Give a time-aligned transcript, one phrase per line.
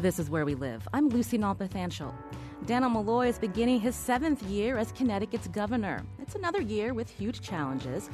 [0.00, 0.88] This is Where We Live.
[0.94, 2.10] I'm Lucy Nalpathanchil.
[2.64, 6.02] Dannel Malloy is beginning his seventh year as Connecticut's governor.
[6.18, 8.08] It's another year with huge challenges.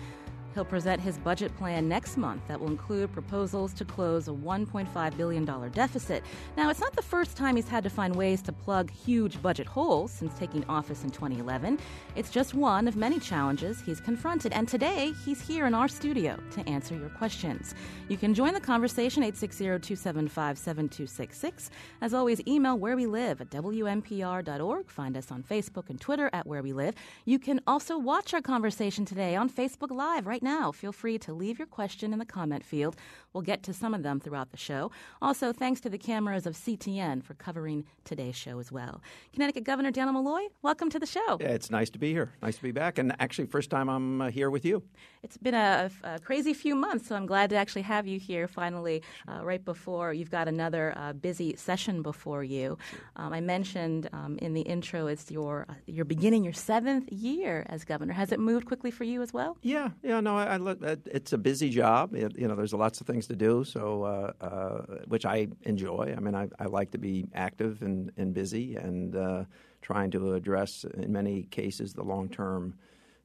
[0.56, 5.16] He'll present his budget plan next month that will include proposals to close a $1.5
[5.18, 6.24] billion deficit.
[6.56, 9.66] Now, it's not the first time he's had to find ways to plug huge budget
[9.66, 11.78] holes since taking office in 2011.
[12.14, 16.38] It's just one of many challenges he's confronted, and today he's here in our studio
[16.52, 17.74] to answer your questions.
[18.08, 21.68] You can join the conversation 860-275-7266.
[22.00, 24.88] As always, email where we live at WNPR.org.
[24.88, 26.94] Find us on Facebook and Twitter at where we live.
[27.26, 30.70] You can also watch our conversation today on Facebook Live right now.
[30.70, 32.94] Feel free to leave your question in the comment field.
[33.36, 34.90] We'll get to some of them throughout the show.
[35.20, 39.02] Also, thanks to the cameras of CTN for covering today's show as well.
[39.34, 41.36] Connecticut Governor Dannel Malloy, welcome to the show.
[41.38, 42.32] Yeah, it's nice to be here.
[42.40, 42.96] Nice to be back.
[42.96, 44.82] And actually, first time I'm uh, here with you.
[45.22, 48.48] It's been a, a, crazy few months, so I'm glad to actually have you here
[48.48, 52.78] finally, uh, right before you've got another uh, busy session before you.
[53.16, 57.66] Um, I mentioned um, in the intro it's your uh, you're beginning your seventh year
[57.68, 58.14] as governor.
[58.14, 59.58] Has it moved quickly for you as well?
[59.60, 60.20] Yeah, yeah.
[60.20, 62.14] No, I, I it's a busy job.
[62.14, 66.14] It, you know, there's lots of things to do, so uh, uh, which I enjoy.
[66.16, 69.44] I mean, I, I, like to be active and, and busy and uh,
[69.82, 72.74] trying to address, in many cases, the long term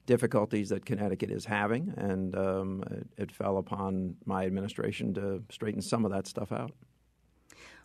[0.06, 5.80] difficulties that Connecticut is having, and um, it, it, fell upon my administration to straighten
[5.80, 6.72] some of that stuff out.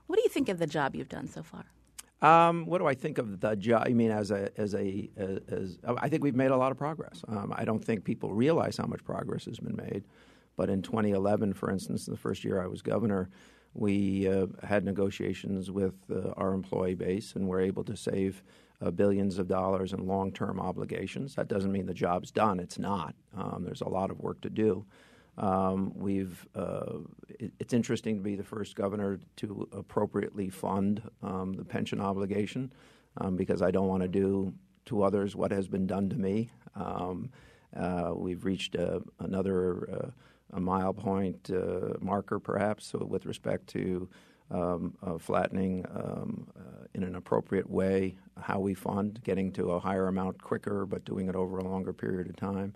[0.08, 1.66] What do you think of the job you've done so far?
[2.22, 3.84] Um, what do I think of the job?
[3.86, 7.24] I mean, as a as a as, I think we've made a lot of progress.
[7.28, 10.03] Um, I don't think people realize how much progress has been made.
[10.57, 13.29] But in 2011, for instance, the first year I was governor,
[13.73, 18.44] we uh, had negotiations with uh, our employee base and were able to save
[18.81, 21.35] uh, billions of dollars in long term obligations.
[21.35, 23.16] That doesn't mean the job's done, it's not.
[23.35, 24.85] Um, there's a lot of work to do.
[25.38, 26.97] Um, we've uh,
[27.29, 32.73] it, it's interesting to be the first governor to appropriately fund um, the pension obligation
[33.17, 34.53] um, because I don't want to do
[34.85, 36.50] to others what has been done to me.
[36.75, 37.29] Um,
[37.75, 40.12] uh, we've reached uh, another
[40.53, 44.09] a mile point uh, marker, perhaps, with respect to
[44.50, 49.80] um, uh, flattening um, uh, in an appropriate way how we fund, getting to a
[49.80, 52.74] higher amount quicker, but doing it over a longer period of time.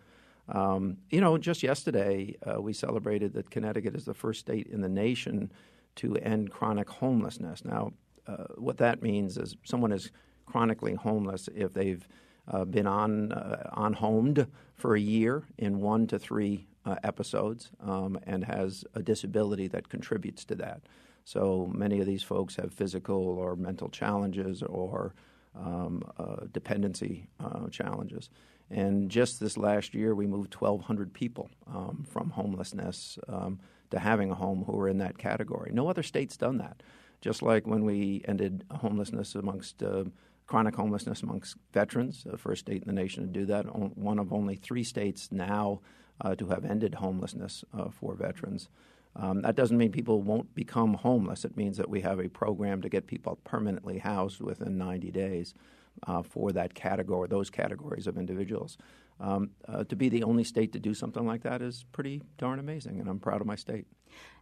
[0.49, 4.81] Um, you know, just yesterday uh, we celebrated that Connecticut is the first state in
[4.81, 5.51] the nation
[5.97, 7.63] to end chronic homelessness.
[7.63, 7.93] Now,
[8.27, 10.11] uh, what that means is someone is
[10.45, 12.05] chronically homeless if they've
[12.51, 13.31] uh, been on
[13.71, 19.01] on homed for a year in one to three uh, episodes um, and has a
[19.01, 20.81] disability that contributes to that.
[21.23, 25.13] So many of these folks have physical or mental challenges or
[25.55, 28.29] um, uh, dependency uh, challenges.
[28.69, 33.59] And just this last year, we moved 1,200 people um, from homelessness um,
[33.91, 35.71] to having a home who were in that category.
[35.73, 36.81] No other state's done that.
[37.19, 40.05] Just like when we ended homelessness amongst uh,
[40.47, 43.65] chronic homelessness amongst veterans, the first state in the nation to do that,
[43.97, 45.81] one of only three states now
[46.21, 48.69] uh, to have ended homelessness uh, for veterans.
[49.15, 51.43] Um, that doesn't mean people won't become homeless.
[51.43, 55.53] It means that we have a program to get people permanently housed within 90 days
[56.07, 58.77] uh, for that category, those categories of individuals.
[59.19, 62.57] Um, uh, to be the only state to do something like that is pretty darn
[62.57, 63.85] amazing, and I'm proud of my state.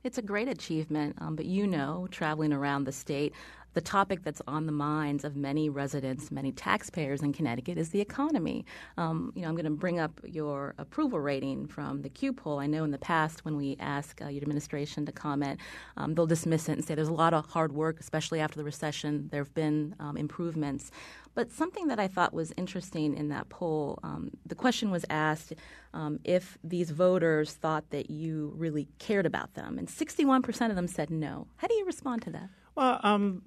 [0.03, 3.33] It's a great achievement, um, but you know, traveling around the state,
[3.73, 8.01] the topic that's on the minds of many residents, many taxpayers in Connecticut is the
[8.01, 8.65] economy.
[8.97, 12.59] Um, you know, I'm going to bring up your approval rating from the Q poll.
[12.59, 15.59] I know in the past when we ask uh, your administration to comment,
[15.97, 18.63] um, they'll dismiss it and say there's a lot of hard work, especially after the
[18.63, 19.29] recession.
[19.31, 20.91] There have been um, improvements.
[21.35, 25.53] But something that I thought was interesting in that poll, um, the question was asked
[25.93, 30.87] um, if these voters thought that you really cared about them, and 61% of them
[30.87, 31.47] said no.
[31.57, 32.49] How do you respond to that?
[32.79, 33.41] Well, um,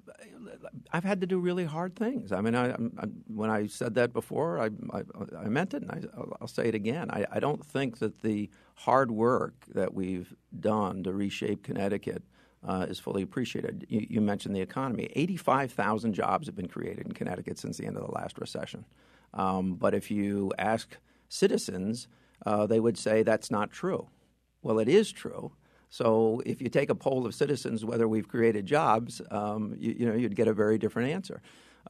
[0.91, 2.31] I've had to do really hard things.
[2.31, 4.69] I mean, I, I, when I said that before, I,
[5.35, 7.09] I meant it, and I, will say it again.
[7.09, 12.21] I, don't think that the hard work that we've done to reshape Connecticut
[12.63, 13.87] uh, is fully appreciated.
[13.89, 15.09] You, you, mentioned the economy.
[15.15, 18.85] 85,000 jobs have been created in Connecticut since the end of the last recession.
[19.33, 20.95] Um, but if you ask
[21.27, 22.07] citizens,
[22.45, 24.09] uh, they would say that's not true.
[24.61, 25.53] Well, it is true.
[25.93, 30.05] So if you take a poll of citizens whether we've created jobs, um, you, you,
[30.07, 31.39] know you'd get a very different answer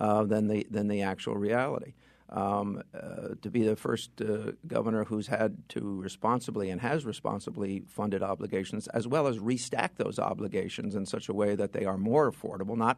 [0.01, 1.93] uh, than the than the actual reality.
[2.27, 7.83] Um, uh, to be the first uh, governor who's had to responsibly and has responsibly
[7.87, 11.97] funded obligations, as well as restack those obligations in such a way that they are
[11.97, 12.97] more affordable, not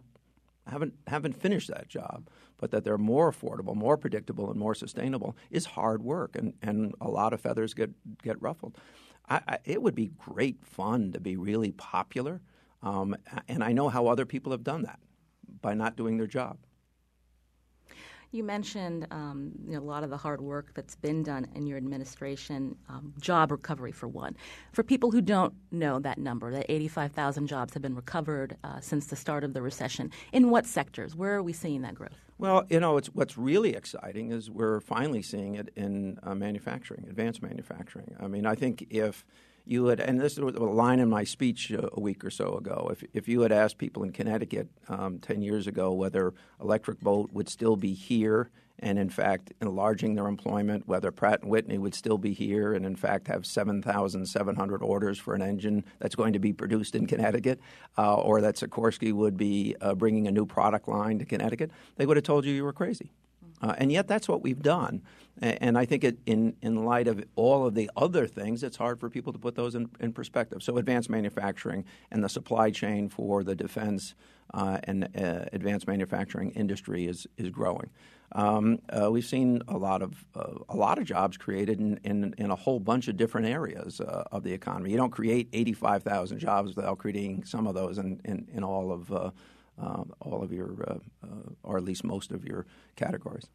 [0.65, 5.37] haven't haven't finished that job, but that they're more affordable, more predictable, and more sustainable
[5.51, 7.91] is hard work, and, and a lot of feathers get
[8.23, 8.75] get ruffled.
[9.29, 12.41] I, I, it would be great fun to be really popular,
[12.83, 13.15] um,
[13.47, 14.99] and I know how other people have done that
[15.61, 16.57] by not doing their job.
[18.35, 21.65] You mentioned um, you know, a lot of the hard work that's been done in
[21.65, 24.35] your administration, um, job recovery for one.
[24.73, 29.05] For people who don't know that number, that 85,000 jobs have been recovered uh, since
[29.05, 30.11] the start of the recession.
[30.33, 31.15] In what sectors?
[31.15, 32.25] Where are we seeing that growth?
[32.37, 37.41] Well, you know, what's really exciting is we're finally seeing it in uh, manufacturing, advanced
[37.41, 38.17] manufacturing.
[38.19, 39.23] I mean, I think if
[39.65, 42.55] you would, and this was a line in my speech a, a week or so
[42.57, 42.89] ago.
[42.91, 47.31] If, if you had asked people in Connecticut um, 10 years ago whether Electric Boat
[47.33, 52.17] would still be here and, in fact, enlarging their employment, whether Pratt Whitney would still
[52.17, 56.51] be here and, in fact, have 7,700 orders for an engine that's going to be
[56.51, 57.59] produced in Connecticut,
[57.97, 62.05] uh, or that Sikorsky would be uh, bringing a new product line to Connecticut, they
[62.05, 63.11] would have told you you were crazy.
[63.61, 65.01] Uh, and yet, that's what we've done.
[65.41, 69.01] And I think it, in, in light of all of the other things, it's hard
[69.01, 70.63] for people to put those in, in perspective.
[70.63, 74.15] So, advanced manufacturing and the supply chain for the defense
[74.53, 77.89] uh, and uh, advanced manufacturing industry is, is growing.
[78.31, 82.33] Um, uh, we've seen a lot of uh, a lot of jobs created in, in,
[82.37, 84.91] in, a whole bunch of different areas uh, of the economy.
[84.91, 89.33] You don't create 85,000 jobs without creating some of those in, in, in all of
[89.81, 90.99] uh, all of your,
[91.63, 93.47] or at least most of your categories.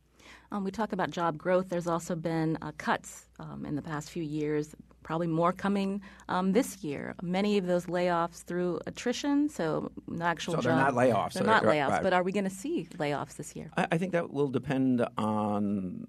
[0.53, 1.69] Um, we talk about job growth.
[1.69, 6.53] There's also been uh, cuts um, in the past few years, probably more coming um,
[6.53, 7.15] this year.
[7.23, 9.91] Many of those layoffs through attrition, so
[10.21, 11.35] actual so they're not layoffs.
[11.35, 12.03] They're not layoffs, right.
[12.03, 13.71] but are we going to see layoffs this year?
[13.77, 16.07] I, I, think that will depend on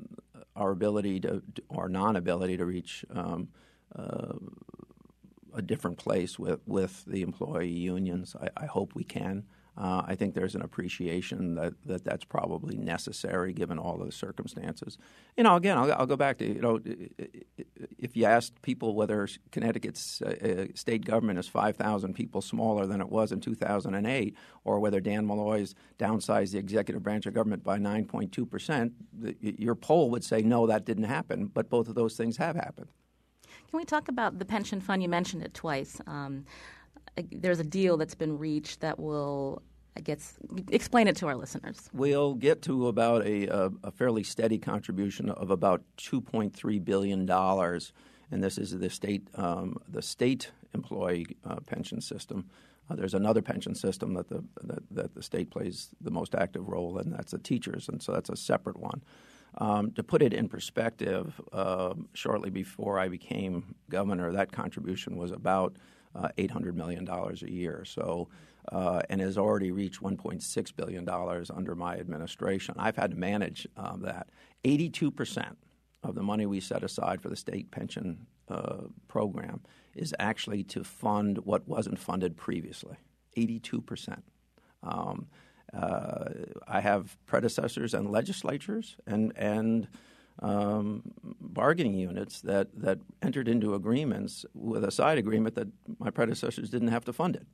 [0.56, 3.50] our ability to, or non-ability to reach um,
[3.96, 4.34] uh,
[5.54, 8.36] a different place with, with the employee unions.
[8.42, 9.46] I, I hope we can.
[9.82, 15.00] Uh, I think there's an appreciation that, that that's probably necessary given all the circumstances.
[15.36, 16.80] You know, again, I'll, I'll go back to you know,
[17.98, 23.02] if you asked people whether Connecticut's uh, uh state government is 5,000 people smaller than
[23.02, 24.36] it was in 2008,
[24.66, 28.94] or whether Dan Malloy's downsized the executive branch of government by 9.2 percent,
[29.42, 31.48] your poll would say no, that didn't happen.
[31.48, 32.90] But both of those things have happened.
[33.72, 35.02] Can we talk about the pension fund?
[35.02, 36.00] You mentioned it twice.
[36.06, 36.46] Um,
[37.32, 39.64] there's a deal that's been reached that will
[39.96, 40.38] I guess
[40.70, 41.90] explain it to our listeners.
[41.94, 47.92] We'll get to about a, a, a fairly steady contribution of about 2.3 billion dollars,
[48.32, 52.50] and this is the state um, the state employee uh, pension system.
[52.90, 56.70] Uh, there's another pension system that the that, that, the state plays the most active
[56.70, 57.12] role in.
[57.12, 59.02] That's the teachers, and so that's a separate one.
[59.58, 65.32] Um, to put it in perspective, uh, shortly before I became governor, that contribution was
[65.32, 65.76] about
[66.16, 67.84] uh, $800 million a year.
[67.86, 68.30] So,
[68.72, 71.08] uh, and has already reached $1.6 billion
[71.56, 72.76] under my administration.
[72.78, 74.30] I've had to manage um, that.
[74.64, 75.56] 82%
[76.04, 79.62] of the money we set aside for the state pension uh, program
[79.96, 82.98] is actually to fund what wasn't funded previously.
[83.38, 84.22] 82%.
[84.84, 85.28] Um,
[85.74, 86.26] uh,
[86.68, 89.88] I have predecessors and legislatures and, and
[90.40, 91.04] um,
[91.40, 95.68] bargaining units that, that entered into agreements with a side agreement that
[96.00, 97.46] my predecessors didn't have to fund it,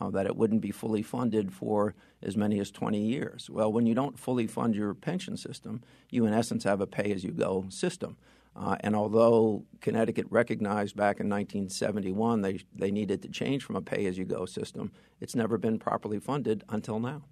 [0.00, 3.50] uh, that it wouldn't be fully funded for as many as 20 years.
[3.50, 7.12] Well, when you don't fully fund your pension system, you in essence have a pay
[7.12, 8.16] as you go system.
[8.56, 13.80] Uh, and although Connecticut recognized back in 1971 they, they needed to change from a
[13.80, 14.90] pay as you go system,
[15.20, 17.22] it's never been properly funded until now.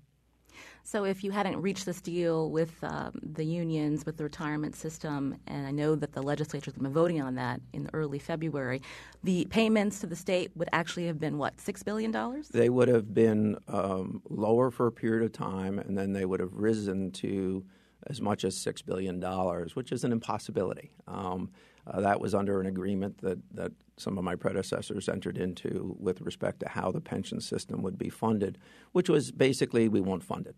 [0.88, 5.37] So if you hadn't reached this deal with um, the unions, with the retirement system,
[5.47, 8.80] and I know that the legislature has been voting on that in early February,
[9.23, 12.49] the payments to the state would actually have been what six billion dollars?
[12.49, 16.40] They would have been um, lower for a period of time, and then they would
[16.40, 17.66] have risen to
[18.07, 20.92] as much as six billion dollars, which is an impossibility.
[21.07, 21.50] Um,
[21.87, 26.23] uh, that was under an agreement that, that some of my predecessors entered into with
[26.23, 28.57] respect to how the pension system would be funded,
[28.92, 30.57] which was basically we won't fund it.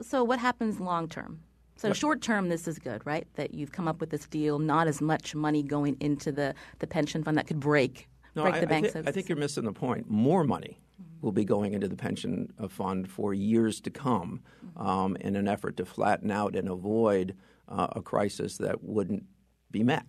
[0.00, 1.40] So, what happens long term?
[1.76, 3.26] So, short term, this is good, right?
[3.34, 6.86] That you've come up with this deal, not as much money going into the, the
[6.86, 8.86] pension fund that could break, no, break I, the bank.
[8.86, 10.08] I, th- I think you're missing the point.
[10.08, 10.78] More money
[11.20, 14.40] will be going into the pension uh, fund for years to come
[14.76, 17.36] um, in an effort to flatten out and avoid
[17.68, 19.24] uh, a crisis that wouldn't
[19.70, 20.06] be met.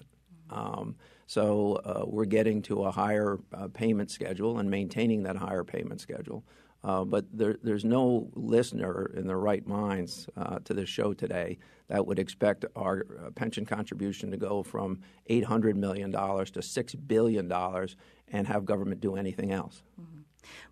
[0.50, 5.64] Um, so uh, we're getting to a higher uh, payment schedule and maintaining that higher
[5.64, 6.44] payment schedule.
[6.86, 11.58] Uh, but there, there's no listener in their right minds uh, to this show today
[11.88, 17.52] that would expect our uh, pension contribution to go from $800 million to $6 billion
[18.28, 19.82] and have government do anything else.
[20.00, 20.22] Mm-hmm.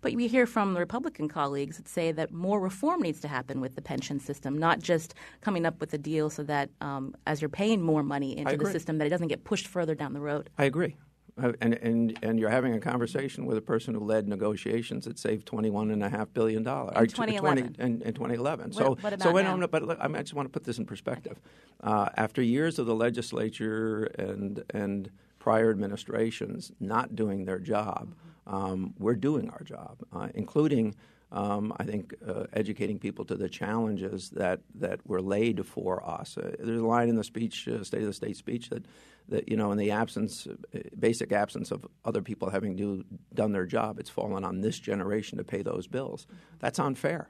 [0.02, 3.60] But we hear from the Republican colleagues that say that more reform needs to happen
[3.60, 7.42] with the pension system, not just coming up with a deal so that um, as
[7.42, 10.20] you're paying more money into the system, that it doesn't get pushed further down the
[10.20, 10.48] road.
[10.58, 10.94] I agree.
[11.42, 15.18] Uh, and, and, and you're having a conversation with a person who led negotiations that
[15.18, 16.58] saved $21.5 billion.
[16.58, 17.74] In 2011.
[17.74, 18.66] 20, in, in 2011.
[18.66, 19.56] What, so, what so now?
[19.56, 21.40] No, but look, I, just want to put this in perspective.
[21.82, 25.10] Uh, after years of the legislature and, and
[25.40, 28.14] prior administrations not doing their job,
[28.46, 30.94] um, we're doing our job, uh, including–
[31.34, 36.38] um, I think uh, educating people to the challenges that, that were laid for us.
[36.38, 38.86] Uh, there's a line in the speech, uh, State of the State speech, that,
[39.28, 43.52] that you know, in the absence, uh, basic absence of other people having do, done
[43.52, 46.26] their job, it's fallen on this generation to pay those bills.
[46.58, 47.28] That's unfair.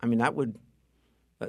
[0.00, 0.58] I mean, that would
[1.40, 1.48] uh,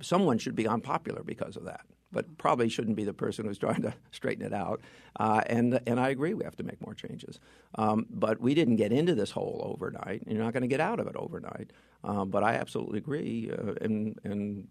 [0.00, 3.82] someone should be unpopular because of that but probably shouldn't be the person who's trying
[3.82, 4.82] to straighten it out.
[5.18, 7.40] Uh, and and I agree, we have to make more changes.
[7.74, 10.22] Um, but we didn't get into this hole overnight.
[10.22, 11.72] And you're not going to get out of it overnight.
[12.04, 14.68] Um, but I absolutely agree, uh, and and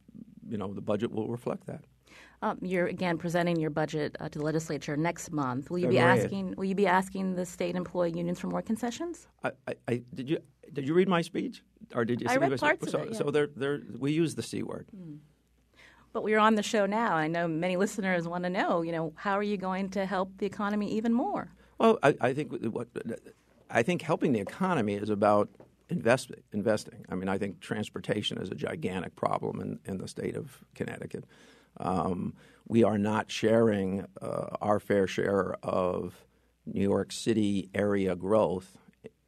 [0.48, 1.84] you know the budget will reflect that.
[2.42, 5.70] Um, you're again presenting your budget uh, to the legislature next month.
[5.70, 6.56] Will you be asking?
[6.58, 9.28] Will you be asking the state employee unions for more concessions?
[9.44, 10.40] I, I, I, did you
[10.74, 11.64] did you read my speech,
[11.94, 12.28] or did you?
[12.30, 13.12] I read parts so, of it.
[13.12, 13.18] Yeah.
[13.18, 14.88] So they're, they're, we use the c word.
[14.96, 15.20] Mm.
[16.14, 17.16] But we're on the show now.
[17.16, 20.38] I know many listeners want to know, you know, how are you going to help
[20.40, 21.54] the economy even more?
[21.78, 22.88] Well, I, I think what
[23.70, 25.50] I think helping the economy is about
[25.90, 27.06] invest, investing.
[27.10, 31.26] I mean, I think transportation is a gigantic problem in, in the state of Connecticut.
[31.78, 32.34] Um,
[32.68, 36.26] we are not sharing uh, our fair share of
[36.66, 38.78] New York City area growth,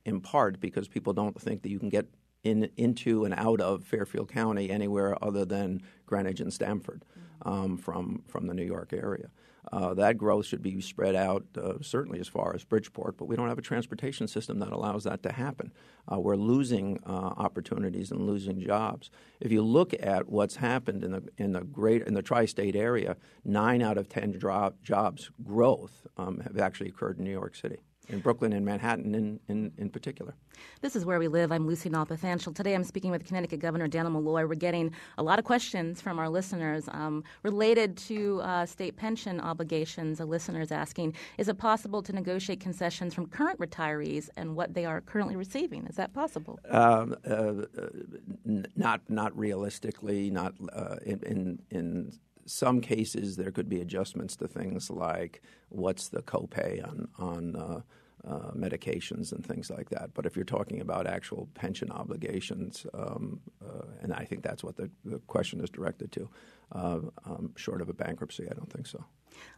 [0.05, 2.07] in part because people don't think that you can get
[2.43, 7.03] in, into and out of Fairfield County anywhere other than Greenwich and Stamford
[7.43, 9.29] um, from, from the New York area.
[9.71, 13.35] Uh, that growth should be spread out uh, certainly as far as Bridgeport, but we
[13.35, 15.71] don't have a transportation system that allows that to happen.
[16.11, 19.09] Uh, we're losing uh, opportunities and losing jobs.
[19.39, 23.15] If you look at what's happened in the in the great in the tri-state area,
[23.45, 24.37] nine out of ten
[24.83, 27.79] jobs growth um, have actually occurred in New York City
[28.09, 30.35] in Brooklyn and Manhattan in, in, in, particular.
[30.81, 31.51] This is Where We Live.
[31.51, 32.55] I'm Lucy Nalpathanchil.
[32.55, 34.45] Today I'm speaking with Connecticut Governor Dannel Malloy.
[34.45, 39.39] We're getting a lot of questions from our listeners um, related to uh, state pension
[39.39, 40.19] obligations.
[40.19, 44.73] A listener is asking, is it possible to negotiate concessions from current retirees and what
[44.73, 45.85] they are currently receiving?
[45.87, 46.59] Is that possible?
[46.69, 47.65] Um, uh,
[48.45, 52.13] n- not, not realistically, not uh, in, in, in
[52.45, 57.81] some cases, there could be adjustments to things like what's the copay on on uh,
[58.25, 60.13] uh, medications and things like that.
[60.13, 64.77] But if you're talking about actual pension obligations, um, uh, and I think that's what
[64.77, 66.29] the, the question is directed to,
[66.71, 69.03] uh, um, short of a bankruptcy, I don't think so.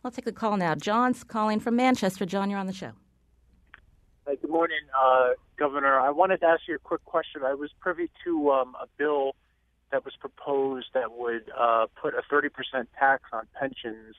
[0.04, 0.74] I'll take the call now.
[0.74, 2.26] John's calling from Manchester.
[2.26, 2.94] John, you're on the show.
[4.26, 6.00] Hi, good morning, uh, Governor.
[6.00, 7.44] I wanted to ask you a quick question.
[7.44, 9.36] I was privy to um, a bill
[9.96, 12.50] that was proposed that would uh, put a 30%
[13.00, 14.14] tax on pensions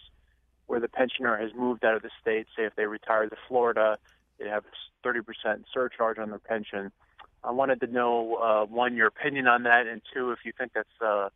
[0.69, 2.47] where the pensioner has moved out of the state.
[2.57, 3.99] Say if they retire to Florida,
[4.39, 4.65] they have
[5.05, 6.91] 30% surcharge on their pension.
[7.45, 10.73] I wanted to know uh, one your opinion on that, and two if you think
[10.73, 11.29] that's uh,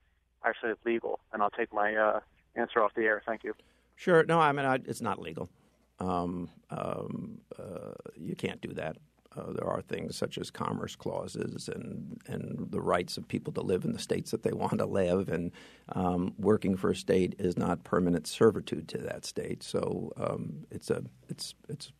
[0.43, 1.21] actually legal.
[1.35, 2.21] And I'll take my uh,
[2.57, 3.23] answer off the air.
[3.27, 3.53] Thank you.
[3.95, 4.25] Sure.
[4.25, 5.51] No, I mean I, it's not legal.
[5.99, 8.97] Um, um, uh, you can't do that.
[9.37, 13.61] Uh, there are things such as commerce clauses and, and the rights of people to
[13.61, 15.29] live in the states that they want to live.
[15.29, 15.53] And
[15.93, 19.63] um, working for a state is not permanent servitude to that state.
[19.63, 21.93] So um, it's, a, it's, it's,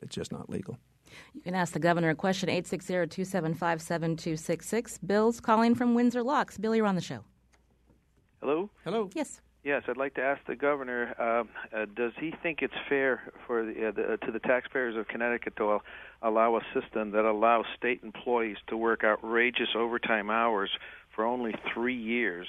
[0.00, 0.78] it's just not legal.
[1.34, 4.98] You can ask the governor a question, 860 275 7266.
[4.98, 6.56] Bill's calling from Windsor Locks.
[6.56, 7.24] Bill, you're on the show.
[8.40, 8.70] Hello?
[8.84, 9.10] Hello.
[9.14, 9.40] Yes.
[9.68, 13.66] Yes, I'd like to ask the governor: uh, uh, Does he think it's fair for
[13.66, 15.80] the, uh, the, to the taxpayers of Connecticut to
[16.22, 20.70] allow a system that allows state employees to work outrageous overtime hours
[21.14, 22.46] for only three years,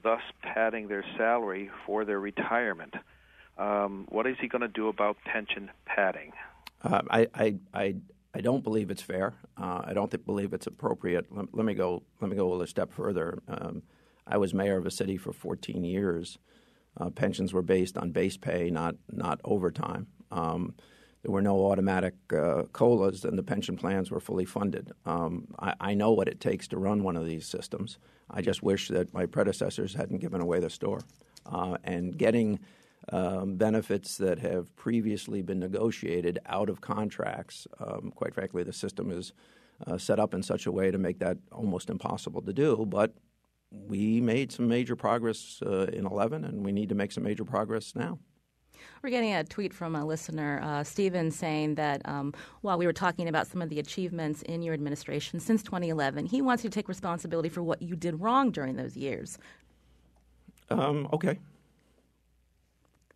[0.00, 2.94] thus padding their salary for their retirement?
[3.58, 6.30] Um, what is he going to do about pension padding?
[6.84, 7.94] Uh, I, I, I,
[8.32, 9.34] I don't believe it's fair.
[9.60, 11.26] Uh, I don't th- believe it's appropriate.
[11.32, 12.04] Let, let, me go.
[12.20, 13.42] Let me go a step further.
[13.48, 13.82] Um,
[14.24, 16.38] I was mayor of a city for 14 years.
[16.98, 20.06] Uh, pensions were based on base pay, not not overtime.
[20.30, 20.74] Um,
[21.22, 24.92] there were no automatic uh, colas, and the pension plans were fully funded.
[25.04, 27.98] Um, I, I, know what it takes to run one of these systems.
[28.30, 31.00] I just wish that my predecessors hadn't given away the store.
[31.44, 32.60] Uh, and getting
[33.12, 37.66] um, benefits that have previously been negotiated out of contracts.
[37.78, 39.32] Um, quite frankly, the system is
[39.86, 42.86] uh, set up in such a way to make that almost impossible to do.
[42.86, 43.14] But
[43.70, 47.44] we made some major progress uh, in 11, and we need to make some major
[47.44, 48.18] progress now.
[49.02, 52.92] We're getting a tweet from a listener, uh, Stephen, saying that um, while we were
[52.92, 56.74] talking about some of the achievements in your administration since 2011, he wants you to
[56.74, 59.38] take responsibility for what you did wrong during those years.
[60.70, 61.38] Um, okay.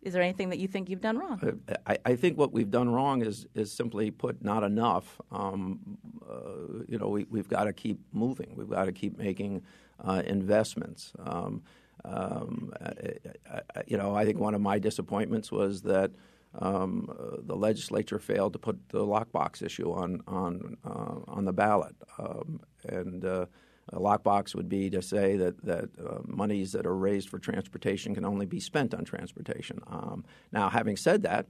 [0.01, 1.59] Is there anything that you think you've done wrong?
[1.67, 5.19] Uh, I, I, think what we've done wrong is is simply put not enough.
[5.31, 5.97] Um,
[6.29, 8.53] uh, you know, we, have got to keep moving.
[8.55, 9.63] We've got to keep making
[10.03, 11.13] uh, investments.
[11.19, 11.63] Um,
[12.03, 16.11] um, I, I, you know, I think one of my disappointments was that
[16.59, 21.53] um, uh, the legislature failed to put the lockbox issue on on uh, on the
[21.53, 23.45] ballot, um, and uh,
[23.91, 28.15] a lockbox would be to say that that uh, monies that are raised for transportation
[28.15, 29.79] can only be spent on transportation.
[29.87, 31.47] Um, now, having said that,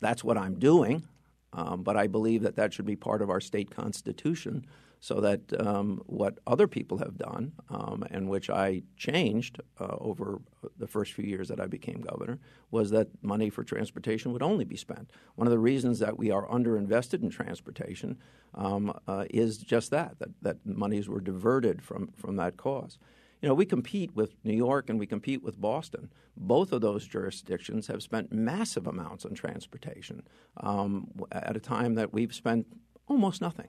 [0.00, 1.06] that's what I'm doing,
[1.52, 4.66] um, but I believe that that should be part of our state constitution
[5.00, 10.40] so that um, what other people have done, um, and which I changed uh, over
[10.76, 12.38] the first few years that I became governor,
[12.70, 15.10] was that money for transportation would only be spent.
[15.36, 18.18] One of the reasons that we are underinvested in transportation
[18.54, 22.98] um, uh, is just that, that, that monies were diverted from, from that cause.
[23.40, 26.10] You know, we compete with New York and we compete with Boston.
[26.36, 30.24] Both of those jurisdictions have spent massive amounts on transportation
[30.56, 32.66] um, at a time that we've spent
[33.06, 33.68] almost nothing.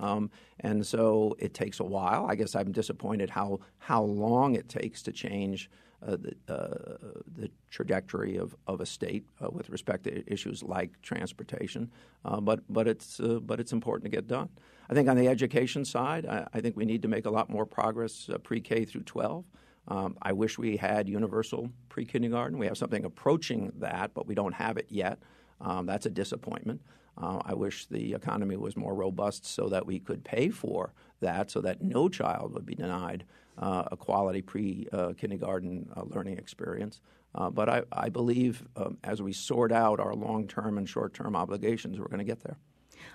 [0.00, 0.30] Um,
[0.60, 2.26] and so it takes a while.
[2.26, 5.70] I guess I'm disappointed how how long it takes to change
[6.06, 6.96] uh, the, uh,
[7.36, 11.90] the, trajectory of, of a state uh, with respect to issues like transportation.
[12.24, 14.48] Uh, but but it's uh, but it's important to get done.
[14.90, 17.48] I think on the education side, I, I think we need to make a lot
[17.48, 19.44] more progress uh, pre-K through 12.
[19.88, 22.58] Um, I wish we had universal pre-kindergarten.
[22.58, 25.18] We have something approaching that, but we don't have it yet.
[25.60, 26.82] Um, that's a disappointment.
[27.20, 31.50] Uh, I wish the economy was more robust so that we could pay for that,
[31.50, 33.24] so that no child would be denied
[33.58, 37.00] uh, a quality pre uh, kindergarten uh, learning experience.
[37.34, 41.14] Uh, but I, I believe um, as we sort out our long term and short
[41.14, 42.56] term obligations, we're going to get there.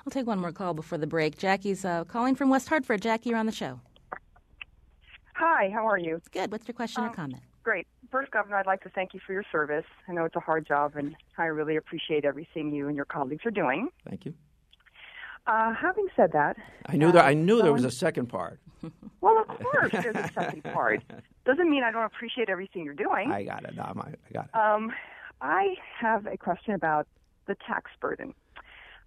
[0.05, 1.37] I'll take one more call before the break.
[1.37, 3.01] Jackie's uh, calling from West Hartford.
[3.01, 3.79] Jackie, you're on the show.
[5.35, 6.21] Hi, how are you?
[6.31, 6.51] Good.
[6.51, 7.43] What's your question um, or comment?
[7.63, 7.85] Great.
[8.11, 9.85] First, Governor, I'd like to thank you for your service.
[10.07, 13.45] I know it's a hard job, and I really appreciate everything you and your colleagues
[13.45, 13.89] are doing.
[14.07, 14.33] Thank you.
[15.45, 18.59] Uh, having said that, I knew uh, that I knew there was a second part.
[19.19, 21.01] Well, of course, there's a second part.
[21.43, 23.31] Doesn't mean I don't appreciate everything you're doing.
[23.31, 23.75] I got it.
[23.75, 24.55] No, I got it.
[24.55, 24.93] Um,
[25.41, 27.07] I have a question about
[27.47, 28.33] the tax burden.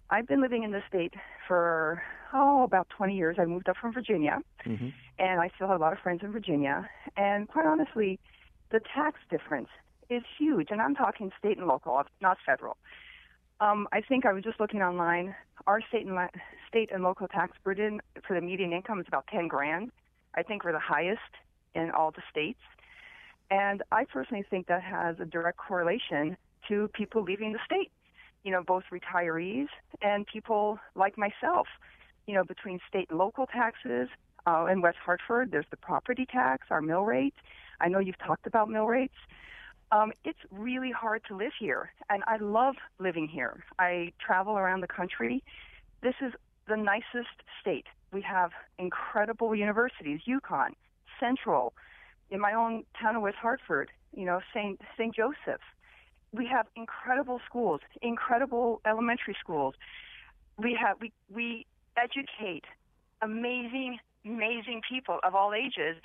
[0.09, 1.13] I've been living in the state
[1.47, 3.37] for oh about 20 years.
[3.39, 4.89] I moved up from Virginia, mm-hmm.
[5.17, 6.87] and I still have a lot of friends in Virginia.
[7.15, 8.19] And quite honestly,
[8.71, 9.69] the tax difference
[10.09, 12.77] is huge, and I'm talking state and local, not federal.
[13.59, 15.35] Um, I think I was just looking online.
[15.67, 16.17] Our state and
[16.67, 19.91] state and local tax burden for the median income is about 10 grand.
[20.35, 21.19] I think we're the highest
[21.75, 22.59] in all the states,
[23.49, 27.91] and I personally think that has a direct correlation to people leaving the state.
[28.43, 29.67] You know, both retirees
[30.01, 31.67] and people like myself.
[32.27, 34.09] You know, between state and local taxes.
[34.47, 37.35] Uh, in West Hartford, there's the property tax, our mill rate,
[37.81, 39.15] I know you've talked about mill rates.
[39.91, 43.63] Um, it's really hard to live here, and I love living here.
[43.77, 45.43] I travel around the country.
[46.01, 46.31] This is
[46.67, 47.87] the nicest state.
[48.13, 50.69] We have incredible universities, UConn,
[51.19, 51.73] Central,
[52.29, 54.79] in my own town of West Hartford, you know, St.
[54.97, 55.13] St.
[55.13, 55.61] Joseph.
[56.31, 59.75] We have incredible schools, incredible elementary schools.
[60.57, 61.65] We have we we
[61.97, 62.63] educate
[63.21, 65.97] amazing, amazing people of all ages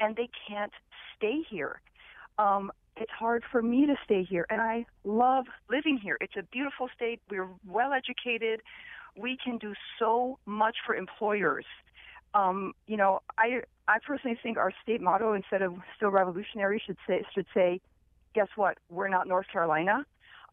[0.00, 0.72] and they can't
[1.16, 1.80] stay here.
[2.38, 6.16] Um, it's hard for me to stay here, and I love living here.
[6.20, 7.20] It's a beautiful state.
[7.30, 8.62] We're well educated.
[9.16, 11.66] We can do so much for employers.
[12.34, 16.96] Um, you know, I I personally think our state motto instead of "still revolutionary" should
[17.06, 17.80] say should say,
[18.34, 18.78] "Guess what?
[18.90, 20.04] We're not North Carolina."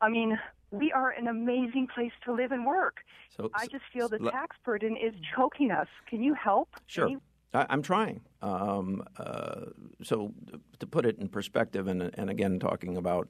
[0.02, 0.38] I mean,
[0.72, 2.98] we are an amazing place to live and work.
[3.38, 5.88] So, I just feel the tax burden is choking us.
[6.08, 6.70] Can you help?
[6.88, 7.08] Sure.
[7.08, 7.22] You,
[7.54, 8.22] I, am trying.
[8.42, 9.66] Um, uh,
[10.02, 10.34] so
[10.80, 13.30] to put it in perspective, and, and again talking about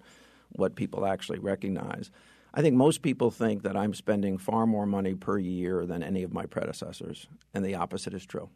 [0.53, 2.11] what people actually recognize,
[2.53, 6.23] I think most people think that I'm spending far more money per year than any
[6.23, 8.49] of my predecessors, and the opposite is true.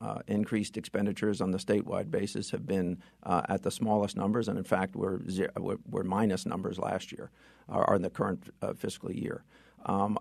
[0.00, 4.56] Uh, increased expenditures on the statewide basis have been uh, at the smallest numbers, and
[4.56, 7.30] in fact, we're, zero, we're, we're minus numbers last year,
[7.68, 9.44] or in the current uh, fiscal year.
[9.86, 10.18] Um,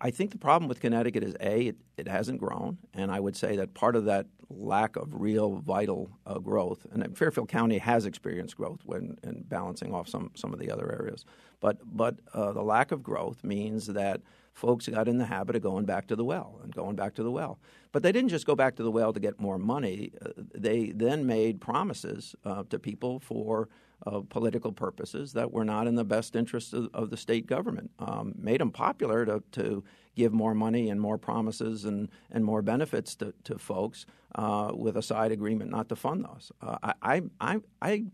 [0.00, 3.36] I think the problem with Connecticut is a it, it, hasn't grown, and I would
[3.36, 8.04] say that part of that lack of real vital uh, growth, and Fairfield County has
[8.04, 11.24] experienced growth when in balancing off some some of the other areas,
[11.60, 14.20] but but uh, the lack of growth means that
[14.52, 17.22] folks got in the habit of going back to the well and going back to
[17.22, 17.58] the well.
[17.92, 20.12] But they didn't just go back to the well to get more money.
[20.24, 23.68] Uh, they then made promises uh, to people for
[24.06, 27.90] uh, political purposes that were not in the best interest of, of the state government.
[27.98, 29.84] Um, made them popular to, to
[30.14, 34.96] give more money and more promises and, and more benefits to, to folks uh, with
[34.96, 36.52] a side agreement not to fund those.
[36.60, 38.04] Uh, I, I, I,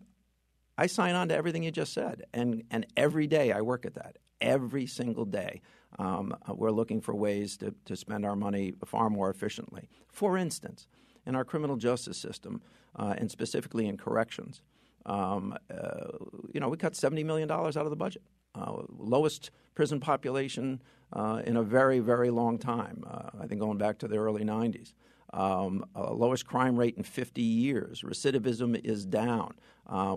[0.77, 3.95] I sign on to everything you just said, and, and every day I work at
[3.95, 4.19] that.
[4.41, 5.63] Every single day.
[5.99, 9.89] Um, we're looking for ways to, to spend our money far more efficiently.
[10.13, 10.87] For instance,
[11.27, 12.63] in our criminal justice system,
[12.95, 14.63] uh, and specifically in corrections,
[15.09, 16.09] um, uh,
[16.53, 18.23] you know, we cut $70 million out of the budget.
[18.55, 23.79] Uh, lowest prison population uh, in a very, very long time, uh, I think going
[23.79, 24.93] back to the early 90s.
[25.33, 28.03] Um, lowest crime rate in 50 years.
[28.03, 29.55] Recidivism is down.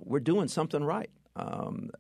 [0.04, 1.10] we're doing something right.
[1.36, 1.92] Um,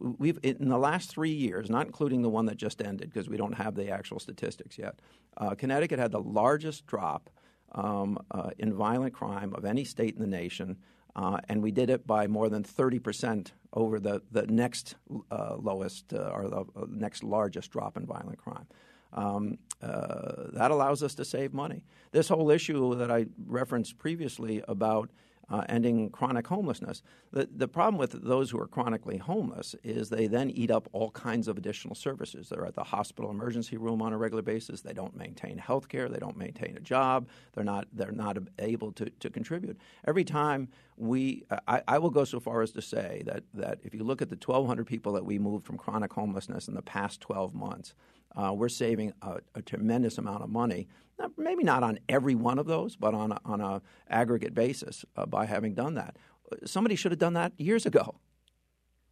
[0.00, 3.36] we've in the last three years, not including the one that just ended because we
[3.36, 4.98] don't have the actual statistics yet.
[5.36, 7.30] Uh, Connecticut had the largest drop
[7.72, 10.76] um, uh, in violent crime of any state in the nation,
[11.16, 14.96] uh, and we did it by more than thirty percent over the the next
[15.30, 18.66] uh, lowest uh, or the uh, next largest drop in violent crime.
[19.12, 21.82] Um, that allows us to save money.
[22.12, 25.10] This whole issue that I referenced previously about
[25.50, 27.02] uh, ending chronic homelessness.
[27.32, 31.10] The, the problem with those who are chronically homeless is they then eat up all
[31.10, 32.48] kinds of additional services.
[32.48, 34.80] They're at the hospital emergency room on a regular basis.
[34.80, 36.08] They don't maintain health care.
[36.08, 37.28] They don't maintain a job.
[37.52, 39.78] They're not, they're not able to, to contribute.
[40.06, 43.94] Every time we, I, I will go so far as to say that, that if
[43.94, 47.20] you look at the 1,200 people that we moved from chronic homelessness in the past
[47.20, 47.94] 12 months,
[48.36, 50.86] uh, we're saving a, a, tremendous amount of money.
[51.18, 55.04] Not, maybe not on every one of those, but on a, on a aggregate basis
[55.16, 56.16] uh, by having done that.
[56.64, 58.16] Somebody should have done that years ago.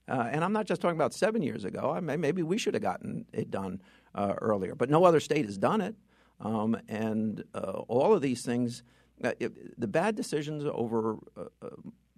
[0.08, 1.92] Uh, and I'm not just talking about seven years ago.
[1.94, 3.82] I mean, maybe we should have gotten it done
[4.14, 5.94] uh, earlier, but no other state has done it.
[6.40, 8.82] Um, and uh, all of these things,
[9.22, 11.18] uh, it, the bad decisions over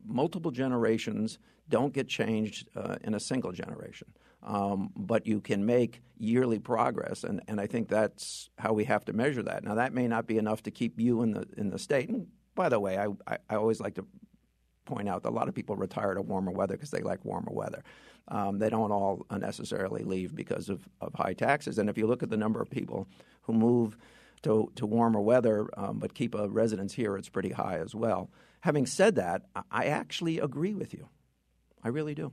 [0.07, 2.69] multiple generations don't get changed
[3.03, 4.09] in a single generation
[4.43, 9.05] um, but you can make yearly progress, and, and I think that's how we have
[9.07, 9.65] to measure that.
[9.65, 12.09] Now, that may not be enough to keep you in the in the state.
[12.09, 14.07] And by the way, I, I, I always like to
[14.87, 17.53] point out that a lot of people retire to warmer weather because they like warmer
[17.53, 17.83] weather.
[18.29, 21.79] Um, they don't all necessarily leave because of, of high taxes.
[21.79, 23.09] And if you look at the number of people
[23.43, 23.97] who move
[24.43, 28.31] to, to warmer weather um, but keep a residence here, it's pretty high as well.
[28.61, 31.09] Having said that, I actually agree with you.
[31.83, 32.33] I really do.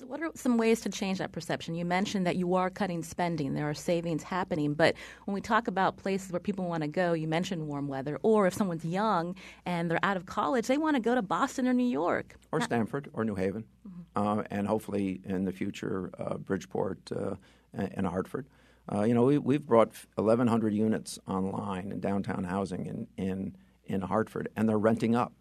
[0.00, 1.74] So, what are some ways to change that perception?
[1.74, 4.94] You mentioned that you are cutting spending, there are savings happening, but
[5.26, 8.46] when we talk about places where people want to go, you mentioned warm weather, or
[8.46, 11.74] if someone's young and they're out of college, they want to go to Boston or
[11.74, 12.36] New York.
[12.50, 14.40] Or Stamford or New Haven, mm-hmm.
[14.40, 17.34] uh, and hopefully in the future, uh, Bridgeport uh,
[17.74, 18.46] and Hartford.
[18.90, 23.54] Uh, you know, we, we've brought 1,100 units online in downtown housing in, in,
[23.90, 25.32] in Hartford, and they're renting up.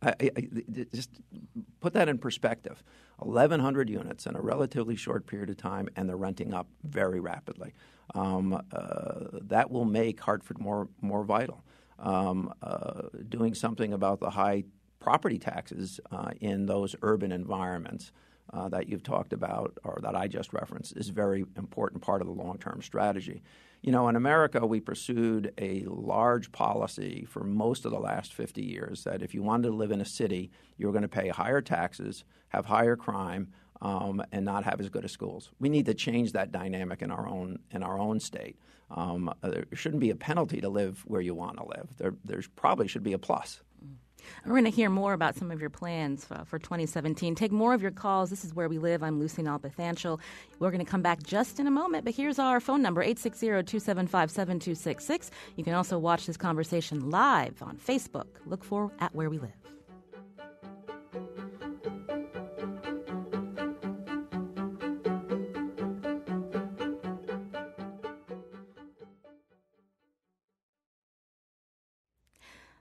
[0.00, 0.48] I, I,
[0.94, 1.10] just
[1.80, 2.84] put that in perspective
[3.18, 7.74] 1,100 units in a relatively short period of time, and they're renting up very rapidly.
[8.14, 11.64] Um, uh, that will make Hartford more, more vital.
[11.98, 14.64] Um, uh, doing something about the high
[15.00, 18.12] property taxes uh, in those urban environments
[18.52, 22.20] uh, that you've talked about or that I just referenced is a very important part
[22.20, 23.42] of the long term strategy.
[23.82, 28.62] You know, in America, we pursued a large policy for most of the last 50
[28.62, 31.28] years that if you wanted to live in a city, you were going to pay
[31.28, 33.48] higher taxes, have higher crime,
[33.80, 35.50] um, and not have as good as schools.
[35.60, 38.58] We need to change that dynamic in our own in our own state.
[38.90, 41.88] Um, there shouldn't be a penalty to live where you want to live.
[41.98, 43.60] There, there probably should be a plus.
[44.44, 47.34] We're going to hear more about some of your plans uh, for 2017.
[47.34, 48.30] Take more of your calls.
[48.30, 49.02] This is Where We Live.
[49.02, 50.20] I'm Lucy Nalpathanchil.
[50.58, 55.30] We're going to come back just in a moment, but here's our phone number, 860-275-7266.
[55.56, 58.26] You can also watch this conversation live on Facebook.
[58.46, 59.77] Look for At Where We Live.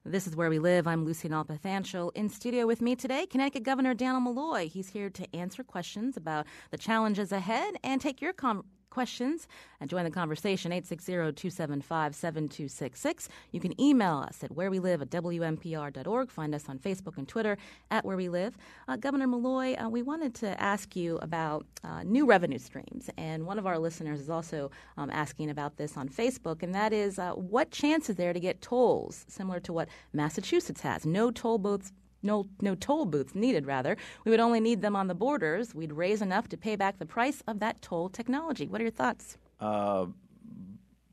[0.10, 0.88] This is Where We Live.
[0.88, 2.14] I'm Lucy Nalpathanchil.
[2.16, 4.70] In studio with me today, Connecticut Governor Dannel Malloy.
[4.70, 9.48] He's here to answer questions about the challenges ahead and take your com- questions
[9.80, 13.28] and join the conversation 860-275-7266.
[13.52, 16.30] You can email us at where we live at WNPR.org.
[16.30, 17.58] Find us on Facebook and Twitter
[17.92, 18.58] at where we live.
[18.88, 23.10] Uh, Governor Malloy, uh, we wanted to ask you about uh, new revenue streams.
[23.18, 26.94] And one of our listeners is also um, asking about this on Facebook, and that
[26.94, 31.06] is uh, what chance is there to get tolls similar to what Massachusetts has?
[31.06, 31.92] No toll booths
[32.24, 33.98] no, no toll booths needed, rather.
[34.26, 35.74] We would only need them on the borders.
[35.74, 38.68] We'd raise enough to pay back the price of that toll technology.
[38.68, 39.38] What are your thoughts?
[39.60, 40.08] Uh,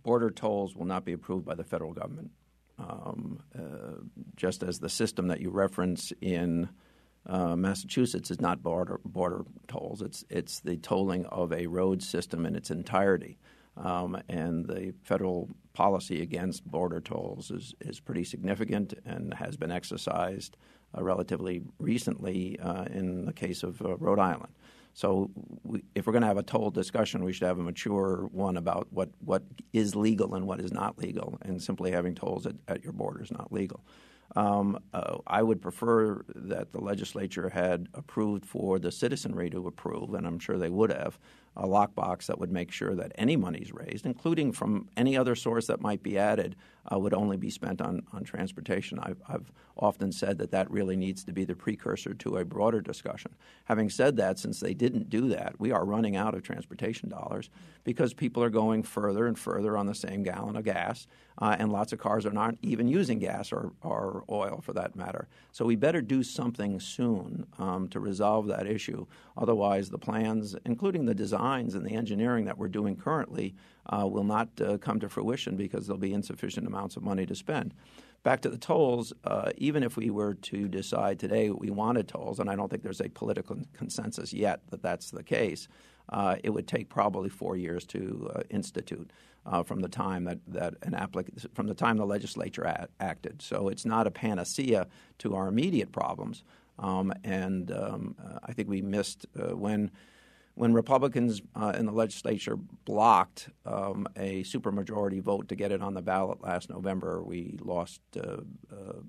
[0.02, 2.30] border tolls will not be approved by the federal government.
[2.78, 4.02] Um, uh,
[4.36, 6.68] just as the system that you reference in
[7.26, 10.02] uh, Massachusetts is not border border tolls.
[10.02, 13.38] It's it's the tolling of a road system in its entirety,
[13.76, 19.70] um, and the federal policy against border tolls is is pretty significant and has been
[19.70, 20.56] exercised
[21.02, 24.52] relatively recently uh, in the case of uh, Rhode Island.
[24.96, 25.30] So,
[25.64, 28.56] we, if we're going to have a toll discussion, we should have a mature one
[28.56, 32.54] about what, what is legal and what is not legal, and simply having tolls at,
[32.68, 33.80] at your border is not legal.
[34.36, 40.14] Um, uh, I would prefer that the legislature had approved for the citizenry to approve,
[40.14, 41.18] and I'm sure they would have,
[41.56, 45.66] a lockbox that would make sure that any monies raised, including from any other source
[45.66, 46.56] that might be added,
[46.92, 48.98] uh, would only be spent on, on transportation.
[48.98, 52.80] I've, I've, often said that that really needs to be the precursor to a broader
[52.80, 53.34] discussion.
[53.64, 57.50] Having said that, since they didn't do that, we are running out of transportation dollars
[57.82, 61.72] because people are going further and further on the same gallon of gas, uh, and
[61.72, 65.26] lots of cars are not even using gas or, or oil for that matter.
[65.50, 69.06] So we better do something soon um, to resolve that issue.
[69.36, 73.54] Otherwise, the plans, including the designs and the engineering that we're doing currently,
[73.86, 77.34] uh, will not uh, come to fruition because there'll be insufficient amounts of money to
[77.34, 77.74] spend.
[78.22, 82.40] Back to the tolls, uh, even if we were to decide today we wanted tolls,
[82.40, 85.68] and I don't think there's a political consensus yet that that's the case,
[86.08, 89.10] uh, it would take probably four years to uh, institute.
[89.46, 93.42] Uh, from the time that, that an applic- from the time the legislature a- acted,
[93.42, 94.86] so it's not a panacea
[95.18, 96.44] to our immediate problems.
[96.78, 99.90] Um, and um, I think we missed when
[100.54, 105.94] when Republicans uh, in the legislature blocked um, a supermajority vote to get it on
[105.94, 108.36] the ballot last November, we lost uh,
[108.72, 109.00] uh,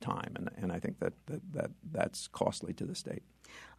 [0.00, 3.22] time, and, and I think that, that, that that's costly to the state.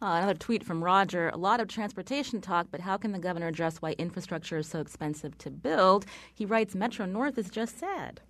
[0.02, 1.30] Uh, another tweet from Roger.
[1.30, 4.80] A lot of transportation talk, but how can the governor address why infrastructure is so
[4.80, 6.06] expensive to build?
[6.32, 8.20] He writes Metro North is just sad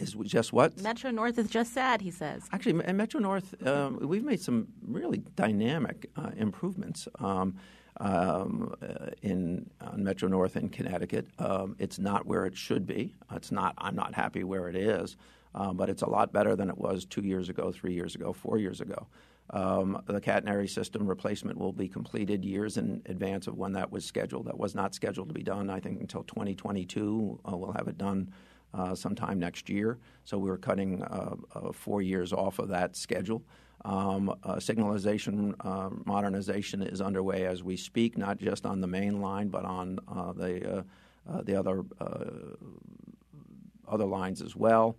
[0.00, 0.80] is just what?
[0.82, 2.42] Metro North is just sad, he says.
[2.52, 7.56] Actually, in Metro North, um, we've made some really dynamic uh, improvements um,
[7.98, 11.28] um, uh, in on Metro North in Connecticut.
[11.38, 13.14] Um, it's not where it should be.
[13.32, 13.74] It's not.
[13.78, 15.16] I'm not happy where it is,
[15.54, 18.32] um, but it's a lot better than it was two years ago, three years ago,
[18.32, 19.06] four years ago.
[19.52, 24.04] Um, the catenary system replacement will be completed years in advance of when that was
[24.04, 24.46] scheduled.
[24.46, 27.40] That was not scheduled to be done, I think, until 2022.
[27.44, 28.32] Uh, we'll have it done
[28.74, 29.98] uh, sometime next year.
[30.24, 33.42] So we were cutting uh, uh, four years off of that schedule.
[33.84, 39.20] Um, uh, signalization uh, modernization is underway as we speak, not just on the main
[39.20, 40.84] line, but on uh, the
[41.44, 41.84] the other
[43.88, 44.96] other lines as well.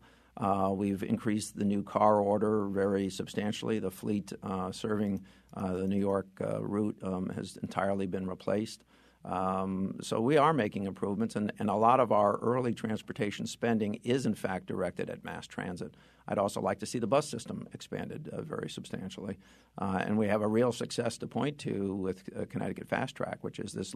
[0.72, 3.80] we've increased the new car order very substantially.
[3.80, 4.32] The fleet
[4.72, 5.24] serving
[5.56, 8.84] the New York route um, has entirely been replaced.
[9.24, 14.00] Um, so we are making improvements, and, and a lot of our early transportation spending
[14.04, 15.94] is in fact directed at mass transit.
[16.28, 19.38] I'd also like to see the bus system expanded uh, very substantially.
[19.78, 23.40] Uh, and we have a real success to point to with uh, Connecticut Fast Track,
[23.42, 23.94] which is this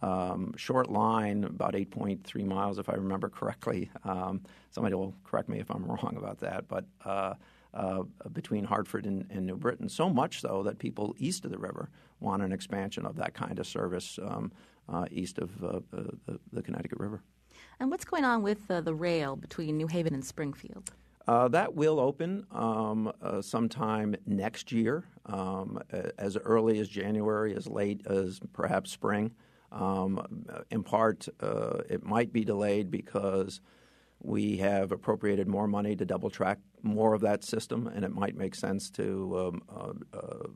[0.00, 3.90] um, short line, about 8.3 miles, if I remember correctly.
[4.04, 7.34] Um, somebody will correct me if I'm wrong about that, but uh,
[7.74, 9.88] uh, between Hartford and, and, New Britain.
[9.88, 11.88] So much so that people east of the river
[12.22, 14.52] want an expansion of that kind of service um,
[14.88, 15.80] uh, east of uh,
[16.26, 17.22] the, the, Connecticut River.
[17.80, 20.92] And what's going on with uh, the rail between New Haven and Springfield?
[21.28, 25.78] Uh, that will open um, uh, sometime next year, um,
[26.18, 29.32] as early as January, as late as perhaps spring.
[29.70, 31.28] Um, in part,
[31.88, 33.60] it might be delayed because
[34.22, 38.36] we have appropriated more money to double track more of that system, and it might
[38.36, 40.46] make sense to um, uh, uh,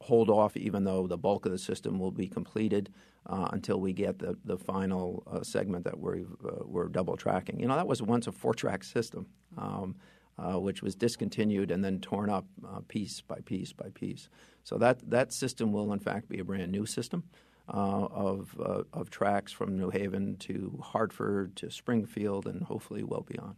[0.00, 2.90] hold off, even though the bulk of the system will be completed
[3.26, 7.60] uh, until we get the, the final uh, segment that we're, uh, we're double tracking.
[7.60, 9.26] You know, that was once a four track system,
[9.58, 9.96] um,
[10.38, 12.46] uh, which was discontinued and then torn up
[12.88, 14.28] piece by piece by piece.
[14.64, 17.24] So that, that system will, in fact, be a brand new system
[17.68, 23.24] uh, of, uh, of tracks from New Haven to Hartford to Springfield and hopefully well
[23.26, 23.56] beyond.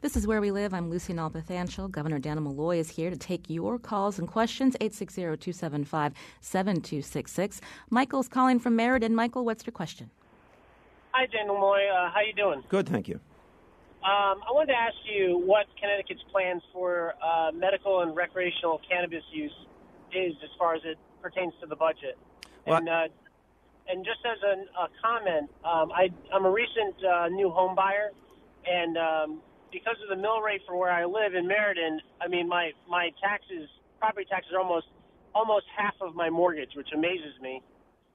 [0.00, 0.72] This is Where We Live.
[0.74, 1.90] I'm Lucy Nalpathanchil.
[1.90, 4.76] Governor Dannel Malloy is here to take your calls and questions.
[4.80, 7.60] 860-275-7266.
[7.90, 9.14] Michael's calling from Meriden.
[9.14, 10.08] Michael, what's your question?
[11.10, 11.86] Hi, Dannel Malloy.
[11.88, 12.62] Uh, how you doing?
[12.68, 13.20] Good, thank you.
[14.02, 19.22] Um, I wanted to ask you what Connecticut's plans for uh, medical and recreational cannabis
[19.30, 19.52] use
[20.12, 22.18] is as far as it pertains to the budget.
[22.66, 23.06] Well, and, uh,
[23.88, 28.10] and just as a, a comment, um, I, I'm a recent uh, new home buyer,
[28.66, 29.40] and um,
[29.72, 33.10] because of the mill rate for where I live in Meriden, I mean my my
[33.22, 33.68] taxes,
[33.98, 34.86] property taxes, are almost
[35.34, 37.62] almost half of my mortgage, which amazes me.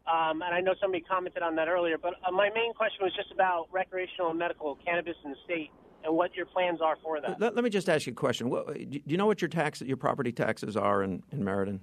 [0.08, 3.14] Um, and I know somebody commented on that earlier, but uh, my main question was
[3.14, 5.70] just about recreational and medical cannabis in the state
[6.06, 7.42] and what your plans are for that.
[7.42, 8.50] Let, let me just ask you a question.
[8.50, 11.82] What, do you know what your tax, your property taxes are in, in Meriden?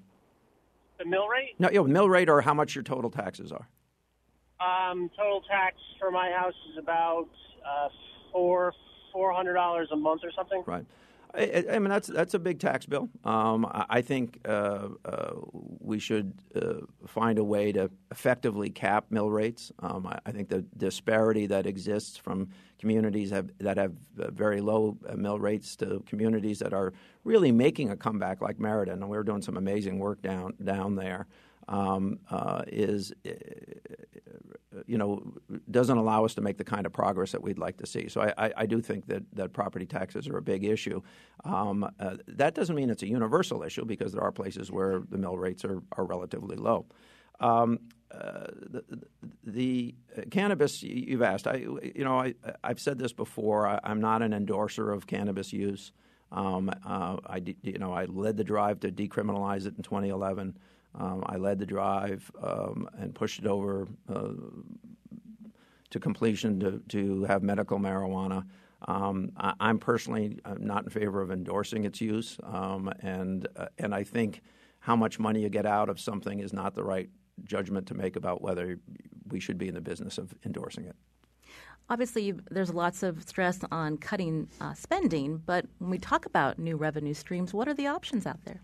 [0.98, 1.54] The mill rate?
[1.58, 3.68] No, yeah, mill rate or how much your total taxes are?
[4.60, 7.28] Um, total tax for my house is about
[7.66, 7.88] uh,
[8.32, 8.72] four
[9.12, 10.62] four hundred dollars a month or something.
[10.66, 10.84] Right.
[11.36, 13.08] I, I, mean that's that's a big tax bill.
[13.24, 15.32] Um, I, I think uh, uh,
[15.80, 19.72] we should uh, find a way to effectively cap mill rates.
[19.80, 24.96] Um, I, I, think the disparity that exists from communities have, that have very low
[25.08, 26.92] uh, mill rates to communities that are
[27.24, 31.26] really making a comeback, like Meriden, and we're doing some amazing work down down there.
[31.66, 33.14] Um, uh, is
[34.86, 35.22] you know,
[35.70, 38.08] doesn't allow us to make the kind of progress that we'd like to see.
[38.08, 41.00] So I, I, I do think that, that property taxes are a big issue.
[41.44, 45.18] Um, uh, that doesn't mean it's a universal issue because there are places where the
[45.18, 46.86] mill rates are, are relatively low.
[47.40, 48.84] Um, uh, the,
[49.44, 49.94] the,
[50.30, 53.66] cannabis you've asked, I you know I I've said this before.
[53.66, 55.90] I, am not an endorser of cannabis use.
[56.30, 60.56] Um, uh, I you know I led the drive to decriminalize it in 2011.
[60.96, 64.30] Um, I led the drive um, and pushed it over uh,
[65.90, 68.44] to completion to, to have medical marijuana.
[68.86, 73.66] Um, I, am personally uh, not in favor of endorsing its use, um, and uh,
[73.78, 74.42] and I think
[74.80, 77.08] how much money you get out of something is not the right
[77.44, 78.78] judgment to make about whether
[79.28, 80.96] we should be in the business of endorsing it.
[81.88, 86.76] Obviously, there's lots of stress on cutting uh, spending, but when we talk about new
[86.76, 88.60] revenue streams, what are the options out there?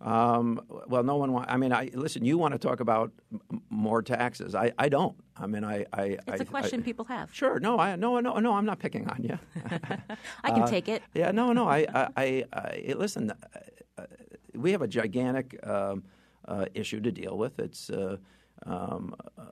[0.00, 1.50] Um, well, no one wants.
[1.52, 2.24] I mean, I listen.
[2.24, 4.54] You want to talk about m- more taxes?
[4.54, 5.16] I, I don't.
[5.36, 5.86] I mean, I.
[5.92, 7.34] I it's a question I, people have.
[7.34, 7.58] Sure.
[7.58, 7.78] No.
[7.78, 7.96] I.
[7.96, 8.20] No.
[8.20, 8.38] No.
[8.38, 8.54] No.
[8.54, 9.38] I'm not picking on you.
[10.44, 11.02] I can uh, take it.
[11.14, 11.32] Yeah.
[11.32, 11.52] No.
[11.52, 11.68] No.
[11.68, 11.86] I.
[12.16, 12.44] I.
[12.52, 13.32] I listen.
[13.96, 14.04] Uh,
[14.54, 16.04] we have a gigantic um,
[16.46, 17.58] uh, issue to deal with.
[17.58, 17.90] It's.
[17.90, 18.18] Uh,
[18.66, 19.44] um, uh,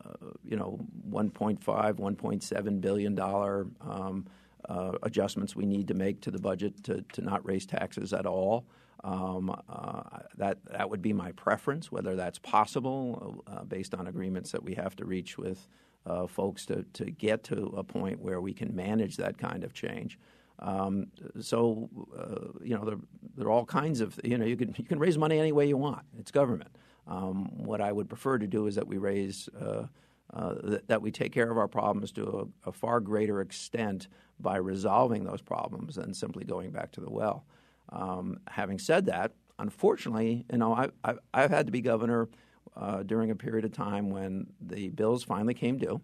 [0.44, 4.26] you know, 1.5, 1.7 billion dollar um,
[4.68, 8.26] uh, adjustments we need to make to the budget to, to not raise taxes at
[8.26, 8.66] all.
[9.04, 10.02] Um, uh,
[10.36, 11.92] that that would be my preference.
[11.92, 15.68] Whether that's possible, uh, based on agreements that we have to reach with
[16.06, 19.74] uh, folks to to get to a point where we can manage that kind of
[19.74, 20.18] change.
[20.58, 21.08] Um,
[21.40, 22.96] so uh, you know there,
[23.36, 25.66] there, are all kinds of you know you can you can raise money any way
[25.66, 26.04] you want.
[26.18, 26.70] It's government.
[27.06, 29.48] Um, what I would prefer to do is that we raise.
[29.58, 29.86] Uh,
[30.34, 34.08] uh, that, that, we take care of our problems to a, a, far greater extent
[34.40, 37.44] by resolving those problems than simply going back to the well.
[37.90, 42.28] Um, having said that, unfortunately, you know, I, I, I've had to be governor
[42.76, 46.00] uh, during a period of time when the bills finally came due.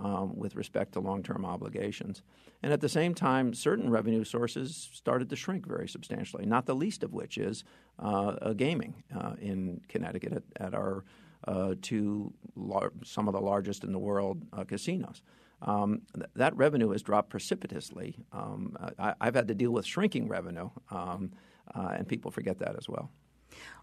[0.00, 2.22] Um, with respect to long term obligations.
[2.62, 6.74] And at the same time, certain revenue sources started to shrink very substantially, not the
[6.76, 7.64] least of which is
[7.98, 11.02] uh, gaming uh, in Connecticut at, at our
[11.48, 15.20] uh, two lar- some of the largest in the world uh, casinos
[15.62, 18.16] um, th- that revenue has dropped precipitously.
[18.32, 21.32] Um, I, have had to deal with shrinking revenue, um,
[21.74, 23.10] uh, and people forget that as well.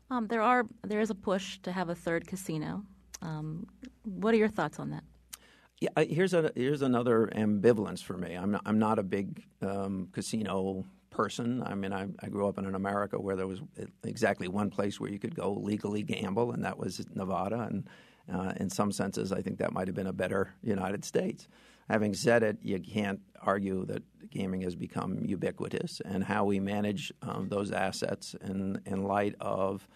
[0.09, 2.83] Um, there are there is a push to have a third casino.
[3.21, 3.67] Um,
[4.03, 5.03] what are your thoughts on that?
[5.81, 8.35] Yeah, here's a here's another ambivalence for me.
[8.35, 11.63] I'm not, I'm not a big um, casino person.
[11.63, 13.61] I mean, I, I, grew up in an America where there was
[14.03, 17.61] exactly one place where you could go legally gamble, and that was Nevada.
[17.61, 17.87] And
[18.31, 21.47] uh, in some senses, I think that might have been a better United States.
[21.89, 27.13] Having said it, you can't argue that gaming has become ubiquitous, and how we manage
[27.21, 29.87] um, those assets in, in light of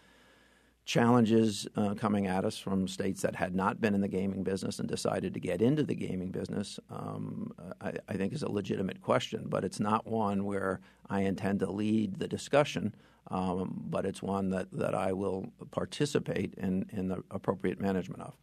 [0.86, 4.80] challenges uh, coming at us from states that had not been in the gaming business
[4.80, 9.00] and decided to get into the gaming business, um, I, I, think is a legitimate
[9.00, 9.46] question.
[9.48, 12.96] But it's not one where I intend to lead the discussion
[13.28, 18.34] um, but it's one that, that I will participate in, in the appropriate management of.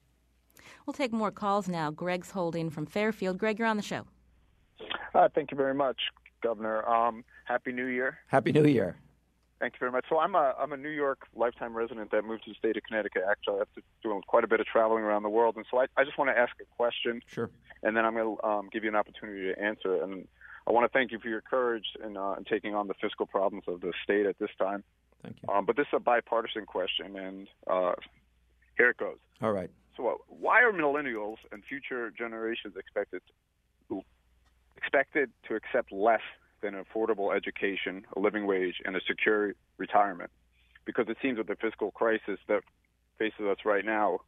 [0.86, 1.90] We'll take more calls now.
[1.90, 3.38] Greg's holding from Fairfield.
[3.38, 4.06] Greg, you're on the show.
[5.14, 6.00] Uh, thank you very much,
[6.42, 6.86] Governor.
[6.88, 8.18] Um, Happy New Year.
[8.28, 8.96] Happy New Year.
[9.58, 10.04] Thank you very much.
[10.10, 12.82] So I'm a I'm a New York lifetime resident that moved to the state of
[12.82, 13.22] Connecticut.
[13.28, 15.86] Actually, I've been doing quite a bit of traveling around the world, and so I,
[15.96, 17.22] I just want to ask a question.
[17.26, 17.50] Sure.
[17.82, 20.02] And then I'm going to um, give you an opportunity to answer.
[20.02, 20.28] And
[20.66, 23.26] I want to thank you for your courage in, uh, in taking on the fiscal
[23.26, 24.82] problems of the state at this time.
[25.22, 25.54] Thank you.
[25.54, 27.92] Um, but this is a bipartisan question, and uh,
[28.76, 29.18] here it goes.
[29.40, 29.70] All right.
[29.96, 33.22] So, uh, why are millennials and future generations expected
[33.88, 34.02] to,
[34.76, 36.20] expected to accept less
[36.62, 40.30] than an affordable education, a living wage, and a secure retirement?
[40.84, 42.62] Because it seems with the fiscal crisis that
[43.18, 44.20] faces us right now,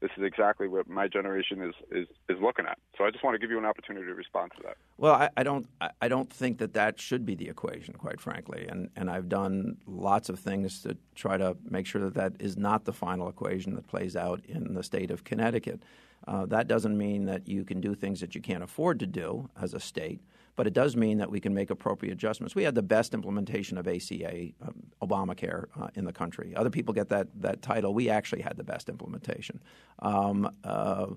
[0.00, 2.78] this is exactly what my generation is, is, is looking at.
[2.98, 4.76] So I just want to give you an opportunity to respond to that.
[4.98, 5.66] Well, I, I don't
[6.00, 8.66] I don't think that that should be the equation, quite frankly.
[8.68, 12.56] And and I've done lots of things to try to make sure that that is
[12.56, 15.82] not the final equation that plays out in the state of Connecticut.
[16.26, 19.48] Uh, that doesn't mean that you can do things that you can't afford to do
[19.60, 20.20] as a state
[20.56, 22.54] but it does mean that we can make appropriate adjustments.
[22.54, 26.54] We had the best implementation of ACA, um, Obamacare, uh, in the country.
[26.56, 27.94] Other people get that, that title.
[27.94, 29.62] We actually had the best implementation.
[30.00, 31.08] Um, uh,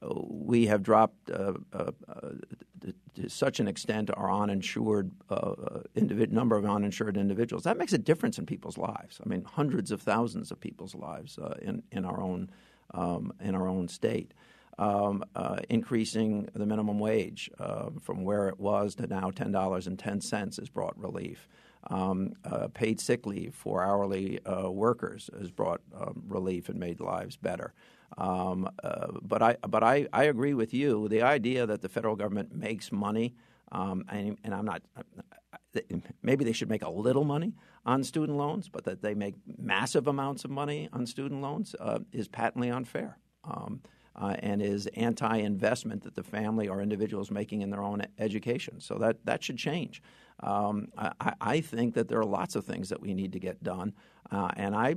[0.00, 2.30] we have dropped uh, uh, uh
[3.14, 5.80] to such an extent our uninsured uh, uh,
[6.30, 7.64] number of uninsured individuals.
[7.64, 9.20] That makes a difference in people's lives.
[9.24, 12.50] I mean, hundreds of thousands of people's lives in in our own
[12.94, 14.34] um, in our own state
[14.78, 20.68] um, uh, increasing the minimum wage uh, from where it was to now $10.10 has
[20.68, 21.48] brought relief.
[21.90, 27.00] Um, uh, paid sick leave for hourly uh, workers has brought um, relief and made
[27.00, 27.72] lives better.
[28.16, 31.08] Um, uh, but I, but I, I agree with you.
[31.08, 33.34] The idea that the federal government makes money,
[33.70, 34.82] um, and, and I'm not,
[36.22, 37.54] maybe they should make a little money
[37.86, 42.00] on student loans, but that they make massive amounts of money on student loans uh,
[42.12, 43.18] is patently unfair.
[43.44, 43.80] Um,
[44.18, 48.80] uh, and is anti-investment that the family or individual is making in their own education.
[48.80, 50.02] So that that should change.
[50.40, 53.60] Um, I, I, think that there are lots of things that we need to get
[53.64, 53.92] done,
[54.30, 54.94] uh, and I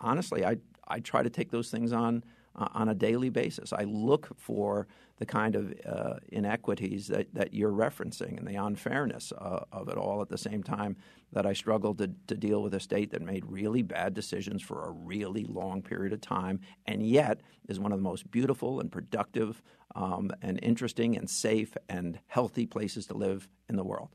[0.00, 2.24] honestly I I try to take those things on
[2.60, 3.72] uh, on a daily basis.
[3.72, 4.86] I look for
[5.18, 9.96] the kind of uh, inequities that, that you're referencing and the unfairness uh, of it
[9.96, 10.96] all at the same time
[11.32, 14.84] that I struggle to, to deal with a state that made really bad decisions for
[14.84, 18.90] a really long period of time and yet is one of the most beautiful and
[18.90, 19.62] productive
[19.94, 24.10] um, and interesting and safe and healthy places to live in the world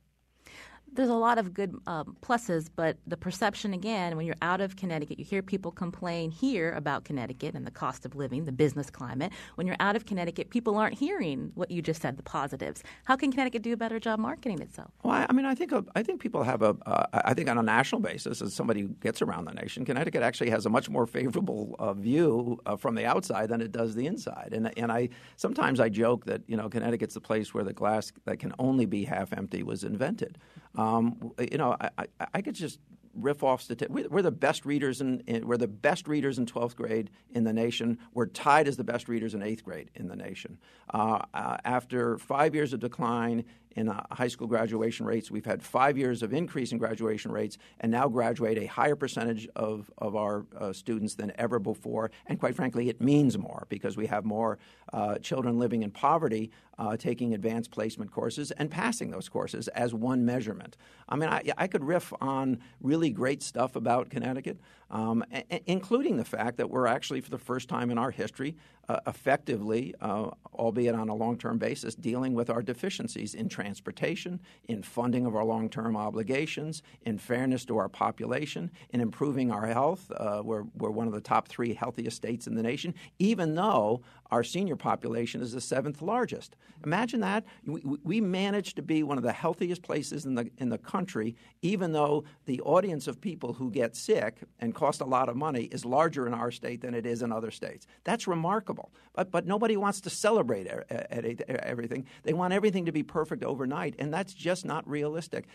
[0.96, 4.76] there's a lot of good um, pluses, but the perception again, when you're out of
[4.76, 8.90] Connecticut, you hear people complain here about Connecticut and the cost of living, the business
[8.90, 9.32] climate.
[9.56, 12.84] When you're out of Connecticut, people aren't hearing what you just said, the positives.
[13.04, 14.92] How can Connecticut do a better job marketing itself?
[15.04, 16.76] Well, I, mean, I think I think people have a.
[16.86, 20.24] Uh, I think on a national basis, as somebody who gets around the nation, Connecticut
[20.24, 23.96] actually has a much more favorable uh, view uh, from the outside than it does
[23.96, 24.50] the inside.
[24.54, 28.12] And and I sometimes I joke that you know Connecticut's the place where the glass
[28.26, 30.38] that can only be half empty was invented.
[30.78, 32.80] Um, you know, I, I, I, could just
[33.14, 34.10] riff off statistics.
[34.10, 37.54] We're the best readers in, in, we're the best readers in 12th grade in the
[37.54, 37.98] nation.
[38.14, 40.58] We're tied as the best readers in eighth grade in the nation.
[40.94, 43.46] Uh, uh, after five years of decline
[43.76, 45.30] in uh, high school graduation rates.
[45.30, 49.48] We've had five years of increase in graduation rates and now graduate a higher percentage
[49.56, 52.12] of, of our uh, students than ever before.
[52.28, 54.58] And quite frankly, it means more because we have more
[54.94, 59.94] uh, children living in poverty uh, taking advanced placement courses and passing those courses as
[59.94, 60.76] one measurement.
[61.08, 64.60] I mean, I, I could riff on really great stuff about Connecticut,
[64.92, 68.56] um, a- including the fact that we're actually, for the first time in our history,
[68.88, 74.40] uh, effectively, uh, albeit on a long term basis, dealing with our deficiencies in transportation,
[74.68, 79.66] in funding of our long term obligations, in fairness to our population, in improving our
[79.68, 80.12] health.
[80.16, 84.02] Uh, we're, we're one of the top three healthiest states in the nation, even though
[84.32, 86.56] our senior population is the seventh largest.
[86.84, 87.46] Imagine that.
[87.66, 91.36] We, we managed to be one of the healthiest places in the, in the country,
[91.62, 95.66] even though the audience of people who get sick and cost a lot of money
[95.66, 97.86] is larger in our state than it is in other states.
[98.04, 98.92] That's remarkable.
[99.14, 102.06] But, but nobody wants to celebrate everything.
[102.24, 105.46] They want everything to be perfect overnight, and that's just not realistic.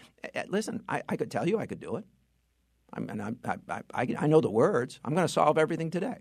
[0.49, 2.05] Listen, I, I could tell you I could do it.
[2.93, 3.01] I
[3.45, 5.01] I, I, I, I know the words.
[5.05, 6.19] I'm going to solve everything today.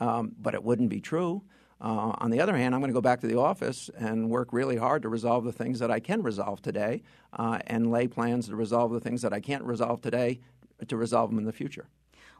[0.00, 1.44] Um, but it wouldn't be true.
[1.84, 4.54] Uh, on the other hand, I'm going to go back to the office and work
[4.54, 7.02] really hard to resolve the things that I can resolve today
[7.34, 10.40] uh, and lay plans to resolve the things that I can't resolve today
[10.88, 11.86] to resolve them in the future.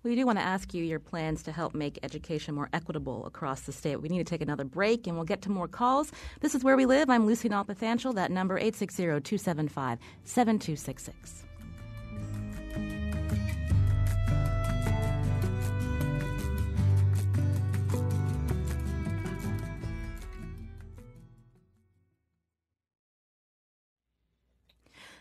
[0.03, 3.63] We do want to ask you your plans to help make education more equitable across
[3.63, 4.01] the state.
[4.01, 6.11] We need to take another break and we'll get to more calls.
[6.41, 7.11] This is Where We Live.
[7.11, 8.15] I'm Lucy Nalpathanchil.
[8.15, 11.45] That number 860 275 7266.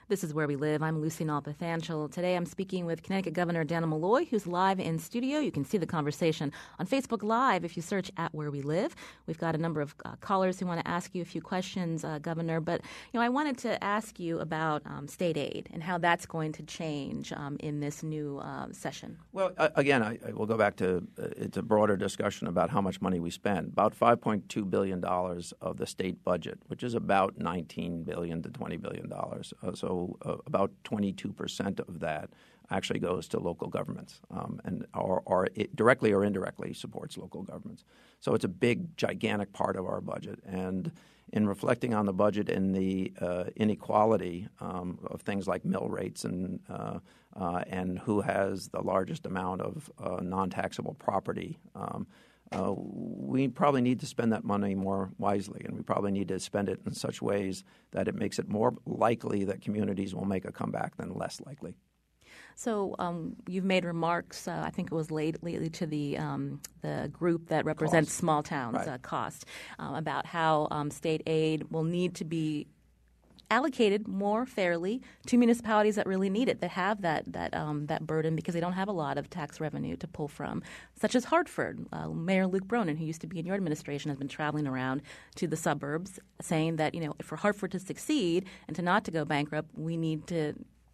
[0.09, 0.83] This is Where We Live.
[0.83, 2.11] I'm Lucy Nalpathanchil.
[2.11, 5.39] Today I'm speaking with Connecticut Governor Dannel Malloy, who's live in studio.
[5.39, 8.97] You can see the conversation on Facebook Live if you search at Where We Live.
[9.27, 12.03] We've got a number of uh, callers who want to ask you a few questions,
[12.03, 12.59] uh, Governor.
[12.59, 12.81] But
[13.13, 16.51] you know, I wanted to ask you about um, state aid and how that's going
[16.53, 19.17] to change um, in this new uh, session.
[19.31, 22.81] Well, again, I, I, will go back to uh, it's a broader discussion about how
[22.81, 23.69] much money we spend.
[23.69, 28.75] About 5.2 billion dollars of the state budget, which is about 19 billion to 20
[28.75, 29.53] billion dollars.
[29.63, 32.29] Uh, so uh, about 22% of that
[32.71, 37.83] actually goes to local governments um, and or, or directly or indirectly supports local governments.
[38.19, 40.39] So it's a big, gigantic part of our budget.
[40.45, 40.91] And
[41.31, 46.25] in reflecting on the budget and the uh, inequality um, of things like mill rates
[46.25, 46.99] and uh,
[47.35, 51.57] uh, and who has the largest amount of uh, non-taxable property.
[51.73, 52.05] Um,
[52.53, 56.39] uh, we probably need to spend that money more wisely, and we probably need to
[56.39, 60.45] spend it in such ways that it makes it more likely that communities will make
[60.45, 61.75] a comeback than less likely.
[62.55, 64.47] So um, you've made remarks.
[64.47, 68.19] Uh, I think it was late, lately to the um, the group that represents COST.
[68.19, 68.87] small towns, right.
[68.89, 69.45] uh, COST,
[69.79, 72.67] um, about how um, state aid will need to be
[73.49, 78.05] allocated more fairly to municipalities that really need it, that have that that um, that
[78.05, 80.61] burden because they don't have a lot of tax revenue to pull from,
[80.99, 81.85] such as Hartford.
[81.91, 85.01] Uh, Mayor Luke Bronin, who used to be in your administration, has been traveling around
[85.35, 89.11] to the suburbs saying that you know for Hartford to succeed and to not to
[89.11, 90.53] go bankrupt, we need to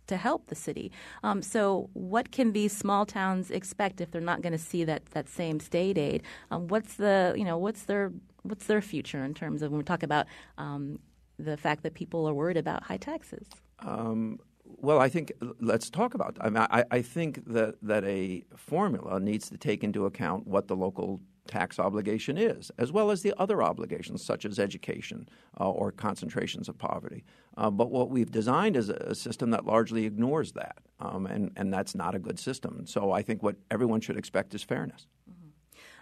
[0.10, 0.92] to help the city.
[1.24, 5.06] Um, so, what can these small towns expect if they're not going to see that
[5.08, 6.24] that same state aid?
[6.52, 8.12] Um, what's the you know what's their
[8.44, 10.28] what's their future in terms of when we talk about
[10.58, 11.00] um,
[11.40, 13.48] the fact that people are worried about high taxes?
[13.80, 16.38] Um, well, I think let's talk about.
[16.40, 20.68] I, mean, I, I think that that a formula needs to take into account what
[20.68, 25.28] the local tax obligation is, as well as the other obligations such as education
[25.60, 27.24] uh, or concentrations of poverty.
[27.58, 31.74] Uh, but what we've designed is a, system that largely ignores that, um, and and
[31.74, 32.86] that's not a good system.
[32.86, 35.08] So I think what everyone should expect is fairness.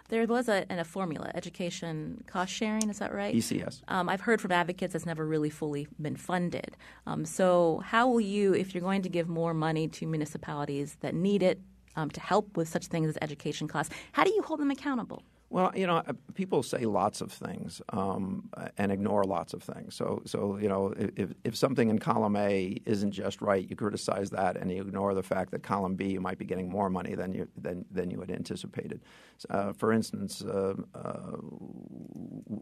[0.08, 3.34] There was a, a formula, education cost sharing, is that right?
[3.34, 3.82] ECS.
[3.88, 6.76] Um, I've heard from advocates that's never really fully been funded.
[7.06, 11.14] Um, so, how will you, if you're going to give more money to municipalities that
[11.14, 11.60] need it
[11.94, 15.22] um, to help with such things as education costs, how do you hold them accountable?
[15.50, 19.94] Well, you know, uh, people say lots of things um, and ignore lots of things.
[19.94, 24.28] So, so you know, if, if something in column A isn't just right, you criticize
[24.30, 27.14] that and you ignore the fact that column B you might be getting more money
[27.14, 29.00] than you than, than you had anticipated.
[29.48, 31.36] Uh, for instance, uh, uh,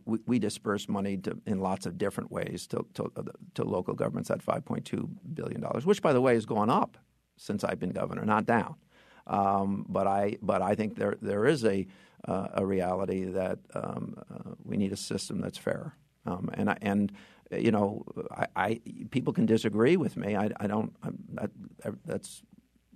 [0.05, 3.11] we, we, disperse money to, in lots of different ways to, to,
[3.55, 6.99] to local governments at 5.2 billion dollars, which, by the way, has gone up
[7.37, 8.77] since I've been governor, not down.
[9.27, 11.87] Um, but I but I think there there is a
[12.27, 15.97] uh, a reality that um, uh, we need a system that's fair.
[16.25, 17.13] Um, and and
[17.53, 20.37] you know, I, I, people can disagree with me.
[20.37, 20.95] I, I don't.
[21.35, 21.51] That,
[22.05, 22.43] that's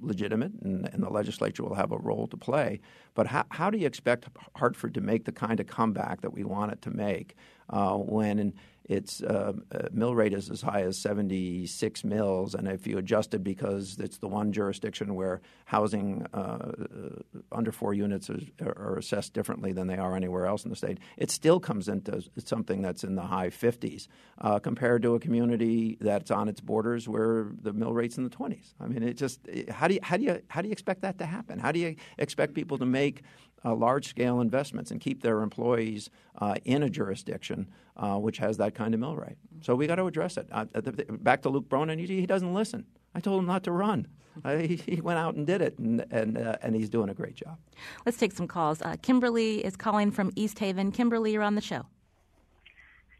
[0.03, 2.81] legitimate, and, and, the legislature will have a role to play.
[3.14, 6.43] But how, how do you expect Hartford to make the kind of comeback that we
[6.43, 7.37] want it to make
[7.68, 8.55] uh, when
[8.91, 13.32] its uh, uh, mill rate is as high as 76 mills, and if you adjust
[13.34, 16.72] it because it's the one jurisdiction where housing uh,
[17.53, 20.99] under four units is, are assessed differently than they are anywhere else in the state,
[21.16, 24.09] it still comes into something that's in the high 50s
[24.41, 28.30] uh, compared to a community that's on its borders where the mill rate's in the
[28.30, 28.74] 20s.
[28.80, 29.38] I mean, it just
[29.68, 31.61] how do you how do you how do you expect that to happen?
[31.61, 33.22] How do you expect people to make
[33.64, 38.56] uh, large scale investments and keep their employees uh, in a jurisdiction uh, which has
[38.56, 39.36] that kind of mill rate.
[39.61, 40.48] So we got to address it.
[40.50, 40.64] Uh,
[41.20, 42.86] back to Luke Bronin, he, he, doesn't listen.
[43.14, 44.08] I told him not to run.
[44.44, 47.14] Uh, he, he, went out and did it, and and, uh, and he's doing a
[47.14, 47.58] great job.
[48.06, 48.80] Let's take some calls.
[49.02, 50.92] Kimberly is calling from East Haven.
[50.92, 51.84] Kimberly, you're on the show.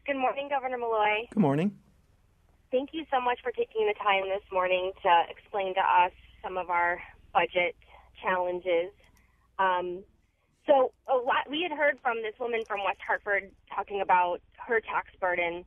[0.07, 1.27] Good morning, Governor Malloy.
[1.31, 1.77] Good morning.
[2.71, 6.57] Thank you so much for taking the time this morning to explain to us some
[6.57, 7.01] of our
[7.33, 7.75] budget
[8.23, 8.91] challenges.
[9.59, 10.03] Um,
[10.67, 14.79] so a lot, we had heard from this woman from West Hartford talking about her
[14.79, 15.65] tax burden,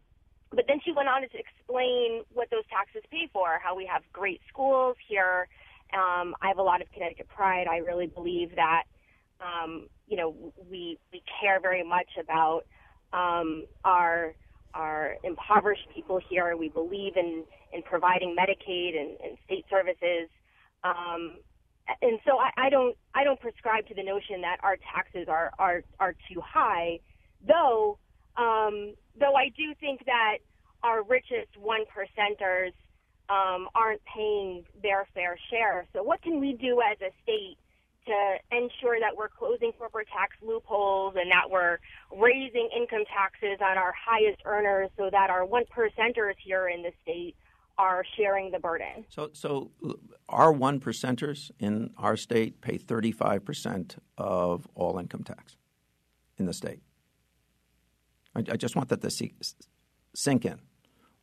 [0.51, 4.03] but then she went on to explain what those taxes pay for, how we have
[4.13, 5.49] great schools here.
[5.93, 7.67] Um, I have a lot of Connecticut pride.
[7.69, 8.85] I really believe that,
[9.41, 10.35] um, you know,
[10.71, 12.63] we, we care very much about
[13.13, 14.35] um, our
[14.75, 16.57] our impoverished people here.
[16.57, 20.29] We believe in, in providing Medicaid and, and state services.
[20.83, 21.37] Um,
[22.03, 25.53] and so I, I don't I don't prescribe to the notion that our taxes are
[25.59, 27.01] are are too high,
[27.47, 27.99] though
[28.37, 30.39] um, though I do think that
[30.83, 32.73] our richest one percenters
[33.29, 35.87] um, aren't paying their fair share.
[35.93, 37.57] So what can we do as a state
[38.07, 41.79] to ensure that we're closing corporate tax loopholes and that we're
[42.15, 46.93] raising income taxes on our highest earners so that our one percenters here in the
[47.03, 47.35] state
[47.79, 49.05] are sharing the burden.
[49.09, 49.71] So, so
[50.29, 55.57] our one percenters in our state pay 35% of all income tax
[56.39, 56.81] in the state.
[58.35, 59.11] I, I just want that to
[60.15, 60.61] sink in.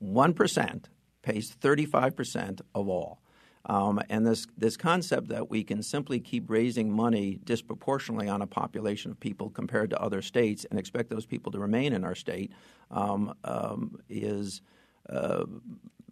[0.03, 0.83] 1%
[1.21, 3.21] pays 35% of all.
[3.65, 8.47] Um, and this, this concept that we can simply keep raising money disproportionately on a
[8.47, 12.15] population of people compared to other states and expect those people to remain in our
[12.15, 12.51] state
[12.89, 14.61] um, um, is,
[15.09, 15.45] uh,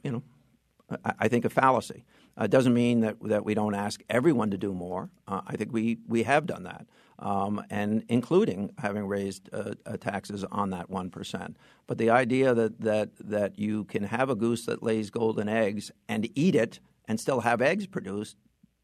[0.03, 0.23] you know,
[1.05, 2.03] I, I, think a fallacy.
[2.37, 5.09] Uh, it uh, doesn't mean that, that we don't ask everyone to do more.
[5.27, 6.85] Uh, I think we, we have done that
[7.19, 11.57] um, and including having raised uh, uh, taxes on that one percent.
[11.85, 15.91] But the idea that that that you can have a goose that lays golden eggs
[16.07, 18.37] and eat it and still have eggs produced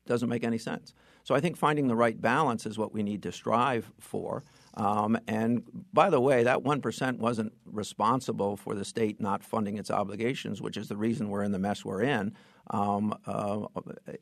[0.06, 0.94] doesn't make any sense.
[1.24, 4.44] So I think finding the right balance is what we need to strive for.
[4.76, 5.64] Um, and
[5.94, 10.78] by the way, that 1% wasn't responsible for the state not funding its obligations, which
[10.78, 12.34] is the reason we're in the mess we're in,
[12.72, 13.66] um, uh,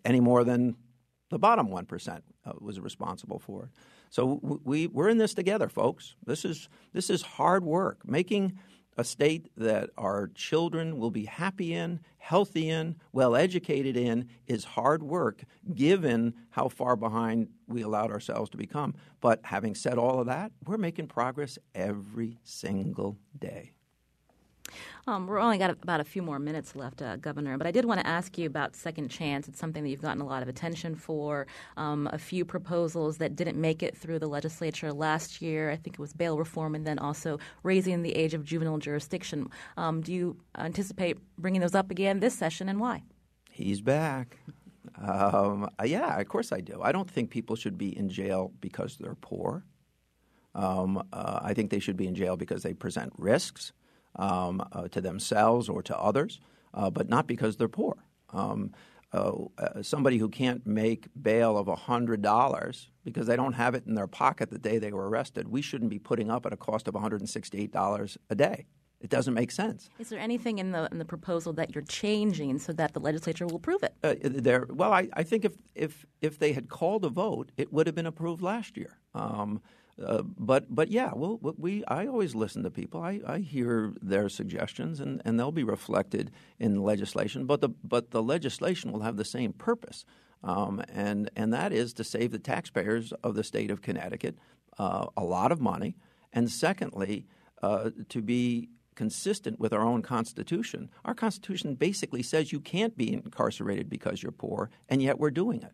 [0.05, 0.75] any more than
[1.29, 3.69] the bottom 1% uh, was responsible for it.
[4.11, 6.15] So we, we're in this together, folks.
[6.25, 8.07] This is, this is hard work.
[8.07, 8.59] Making
[8.97, 14.63] a state that our children will be happy in, healthy in, well educated in is
[14.63, 18.95] hard work given how far behind we allowed ourselves to become.
[19.21, 23.73] But having said all of that, we're making progress every single day.
[25.07, 27.85] Um, we're only got about a few more minutes left, uh, Governor, but I did
[27.85, 29.47] want to ask you about Second Chance.
[29.47, 31.47] It's something that you've gotten a lot of attention for.
[31.77, 35.69] Um, a few proposals that didn't make it through the legislature last year.
[35.69, 39.49] I think it was bail reform and then also raising the age of juvenile jurisdiction.
[39.77, 43.03] Um, do you anticipate bringing those up again this session and why?
[43.51, 44.37] He's back.
[45.01, 46.81] Um, yeah, of course I do.
[46.81, 49.63] I don't think people should be in jail because they're poor.
[50.55, 53.73] Um, uh, I think they should be in jail because they present risks
[54.15, 56.39] um, uh, to themselves or to others,
[56.73, 57.95] uh, but not because they're poor.
[58.31, 58.71] Um,
[59.13, 63.93] uh, uh somebody who can't make bail of $100 because they don't have it in
[63.95, 66.87] their pocket the day they were arrested, we shouldn't be putting up at a cost
[66.87, 68.65] of $168 a day.
[69.03, 69.89] It doesn't make sense.
[69.99, 73.45] Is there anything in the in the proposal that you're changing so that the legislature
[73.45, 73.93] will approve it?
[74.01, 77.73] Uh, there, well, I, I, think if, if if they had called a vote, it
[77.73, 78.97] would have been approved last year.
[79.13, 79.61] Um,
[80.01, 83.01] uh, but but yeah, well, we I always listen to people.
[83.01, 87.45] I, I hear their suggestions, and, and they'll be reflected in legislation.
[87.45, 90.03] But the but the legislation will have the same purpose,
[90.43, 94.37] um, and and that is to save the taxpayers of the state of Connecticut
[94.79, 95.95] uh, a lot of money,
[96.31, 97.27] and secondly,
[97.61, 100.89] uh, to be consistent with our own Constitution.
[101.05, 105.61] Our Constitution basically says you can't be incarcerated because you're poor, and yet we're doing
[105.61, 105.73] it.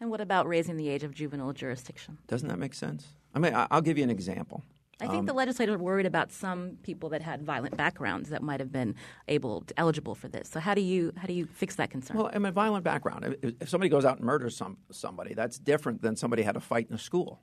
[0.00, 2.18] And what about raising the age of juvenile jurisdiction?
[2.26, 3.08] Doesn't that make sense?
[3.34, 4.62] I mean, I'll give you an example.
[5.00, 8.42] I think um, the legislature were worried about some people that had violent backgrounds that
[8.42, 8.96] might have been
[9.28, 10.48] able to, eligible for this.
[10.48, 12.16] So how do you how do you fix that concern?
[12.16, 13.36] Well, I mean, violent background.
[13.42, 16.88] If somebody goes out and murders some somebody, that's different than somebody had a fight
[16.88, 17.40] in a school.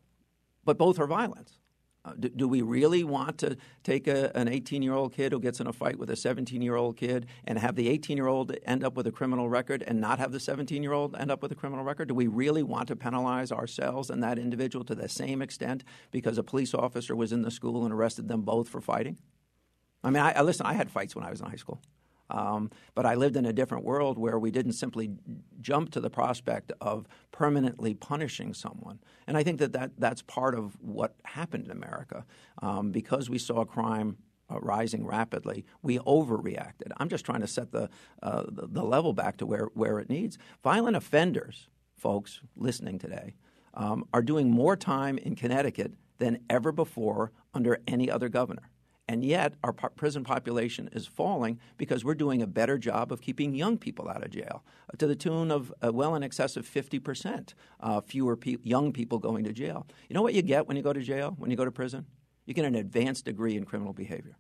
[0.65, 1.59] But both are violence.
[2.05, 5.39] Uh, do, do, we really want to take a, an 18 year old kid who
[5.39, 8.27] gets in a fight with a 17 year old kid and have the 18 year
[8.27, 11.31] old end up with a criminal record and not have the 17 year old end
[11.31, 12.07] up with a criminal record?
[12.07, 16.37] Do we really want to penalize ourselves and that individual to the same extent because
[16.37, 19.17] a police officer was in the school and arrested them both for fighting?
[20.03, 21.81] I mean, I, I listen, I had fights when I was in high school.
[22.30, 25.11] Um, but I lived in a different world where we didn't simply
[25.61, 28.99] jump to the prospect of permanently punishing someone.
[29.28, 32.26] And I think that, that that's part of what happened in America.
[32.61, 34.17] Um, because we saw crime
[34.49, 36.91] uh, rising rapidly, we overreacted.
[36.97, 37.89] I'm just trying to set the,
[38.21, 40.38] uh, the, the, level back to where, where it needs.
[40.63, 41.67] Violent offenders,
[41.97, 43.36] folks listening today,
[43.73, 48.69] um, are doing more time in Connecticut than ever before under any other governor.
[49.07, 53.21] And yet, our po- prison population is falling because we're doing a better job of
[53.21, 56.57] keeping young people out of jail uh, to the tune of uh, well in excess
[56.57, 59.85] of 50% uh, fewer pe- young people going to jail.
[60.09, 62.07] You know what you get when you go to jail, when you go to prison?
[62.47, 64.37] You get an advanced degree in criminal behavior.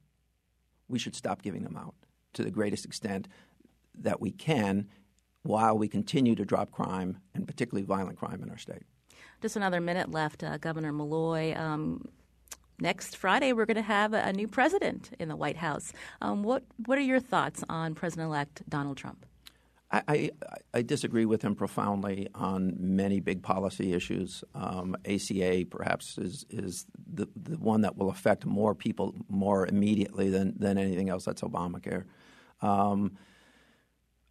[0.87, 1.93] We should stop giving them out
[2.33, 3.27] to the greatest extent
[3.93, 4.87] that we can
[5.43, 8.83] while we continue to drop crime and particularly violent crime in our state.
[9.41, 11.55] Just another minute left, uh, Governor Malloy.
[11.55, 12.07] Um,
[12.79, 15.93] next Friday, we're going to have a, new president in the White House.
[16.21, 19.25] Um, what What are your thoughts on President-elect Donald Trump?
[19.91, 20.31] I, I,
[20.73, 24.43] I, disagree with him profoundly on many big policy issues.
[24.55, 30.29] Um, ACA perhaps is is the, the one that will affect more people more immediately
[30.29, 31.23] than, than anything else.
[31.25, 32.05] That's Obamacare.
[32.61, 33.17] Um,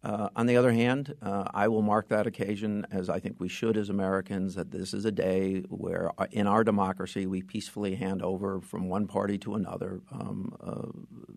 [0.05, 3.49] Uh, on the other hand, uh, I will mark that occasion, as I think we
[3.49, 7.95] should as Americans, that this is a day where, uh, in our democracy, we peacefully
[7.95, 10.89] hand over from one party to another um, uh,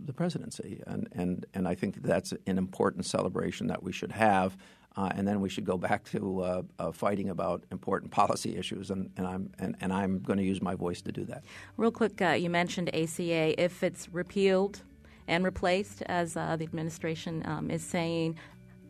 [0.04, 0.82] the presidency.
[0.86, 4.58] And, and, and I think that's an important celebration that we should have.
[4.98, 6.40] Uh, and then we should go back to
[6.78, 10.60] uh, fighting about important policy issues, and, and I'm and, and I'm going to use
[10.60, 11.44] my voice to do that.
[11.76, 13.62] Real quick, you mentioned ACA.
[13.62, 14.82] If it's repealed
[15.28, 18.36] and replaced, as uh, the administration um, is saying,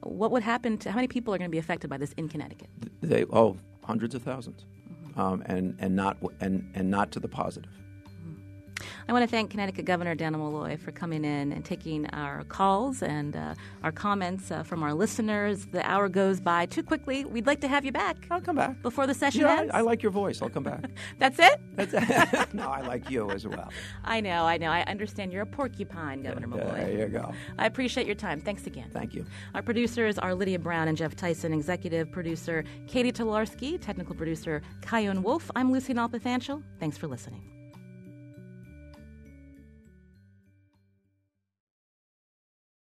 [0.03, 2.29] what would happen to how many people are going to be affected by this in
[2.29, 2.69] Connecticut?
[3.01, 5.21] They oh, hundreds of 1000s mm-hmm.
[5.21, 7.78] um, and and not and and not to the positive.
[9.09, 13.03] I want to thank Connecticut Governor Dannel Malloy for coming in and taking our calls
[13.03, 15.67] and uh, our comments uh, from our listeners.
[15.67, 17.25] The hour goes by too quickly.
[17.25, 18.27] We'd like to have you back.
[18.31, 19.71] I'll come back before the session ends.
[19.73, 20.43] I, I, like your voice.
[20.43, 20.85] I'll come back.
[21.19, 21.61] That's it.
[21.75, 22.49] That's it.
[22.55, 23.71] no, I like you as well.
[24.05, 24.45] I know.
[24.45, 24.71] I know.
[24.71, 26.75] I understand you're a porcupine, Governor Malloy.
[26.75, 27.33] There you go.
[27.59, 28.41] I appreciate your time.
[28.41, 28.91] Thanks again.
[28.93, 29.25] Thank you.
[29.55, 31.53] Our producers are Lydia Brown and Jeff Tyson.
[31.53, 33.81] Executive producer Catie Talarski.
[33.81, 35.51] Technical producer Chion Wolf.
[35.57, 36.63] I'm Lucy Nalpathanchil.
[36.79, 37.58] Thanks for listening.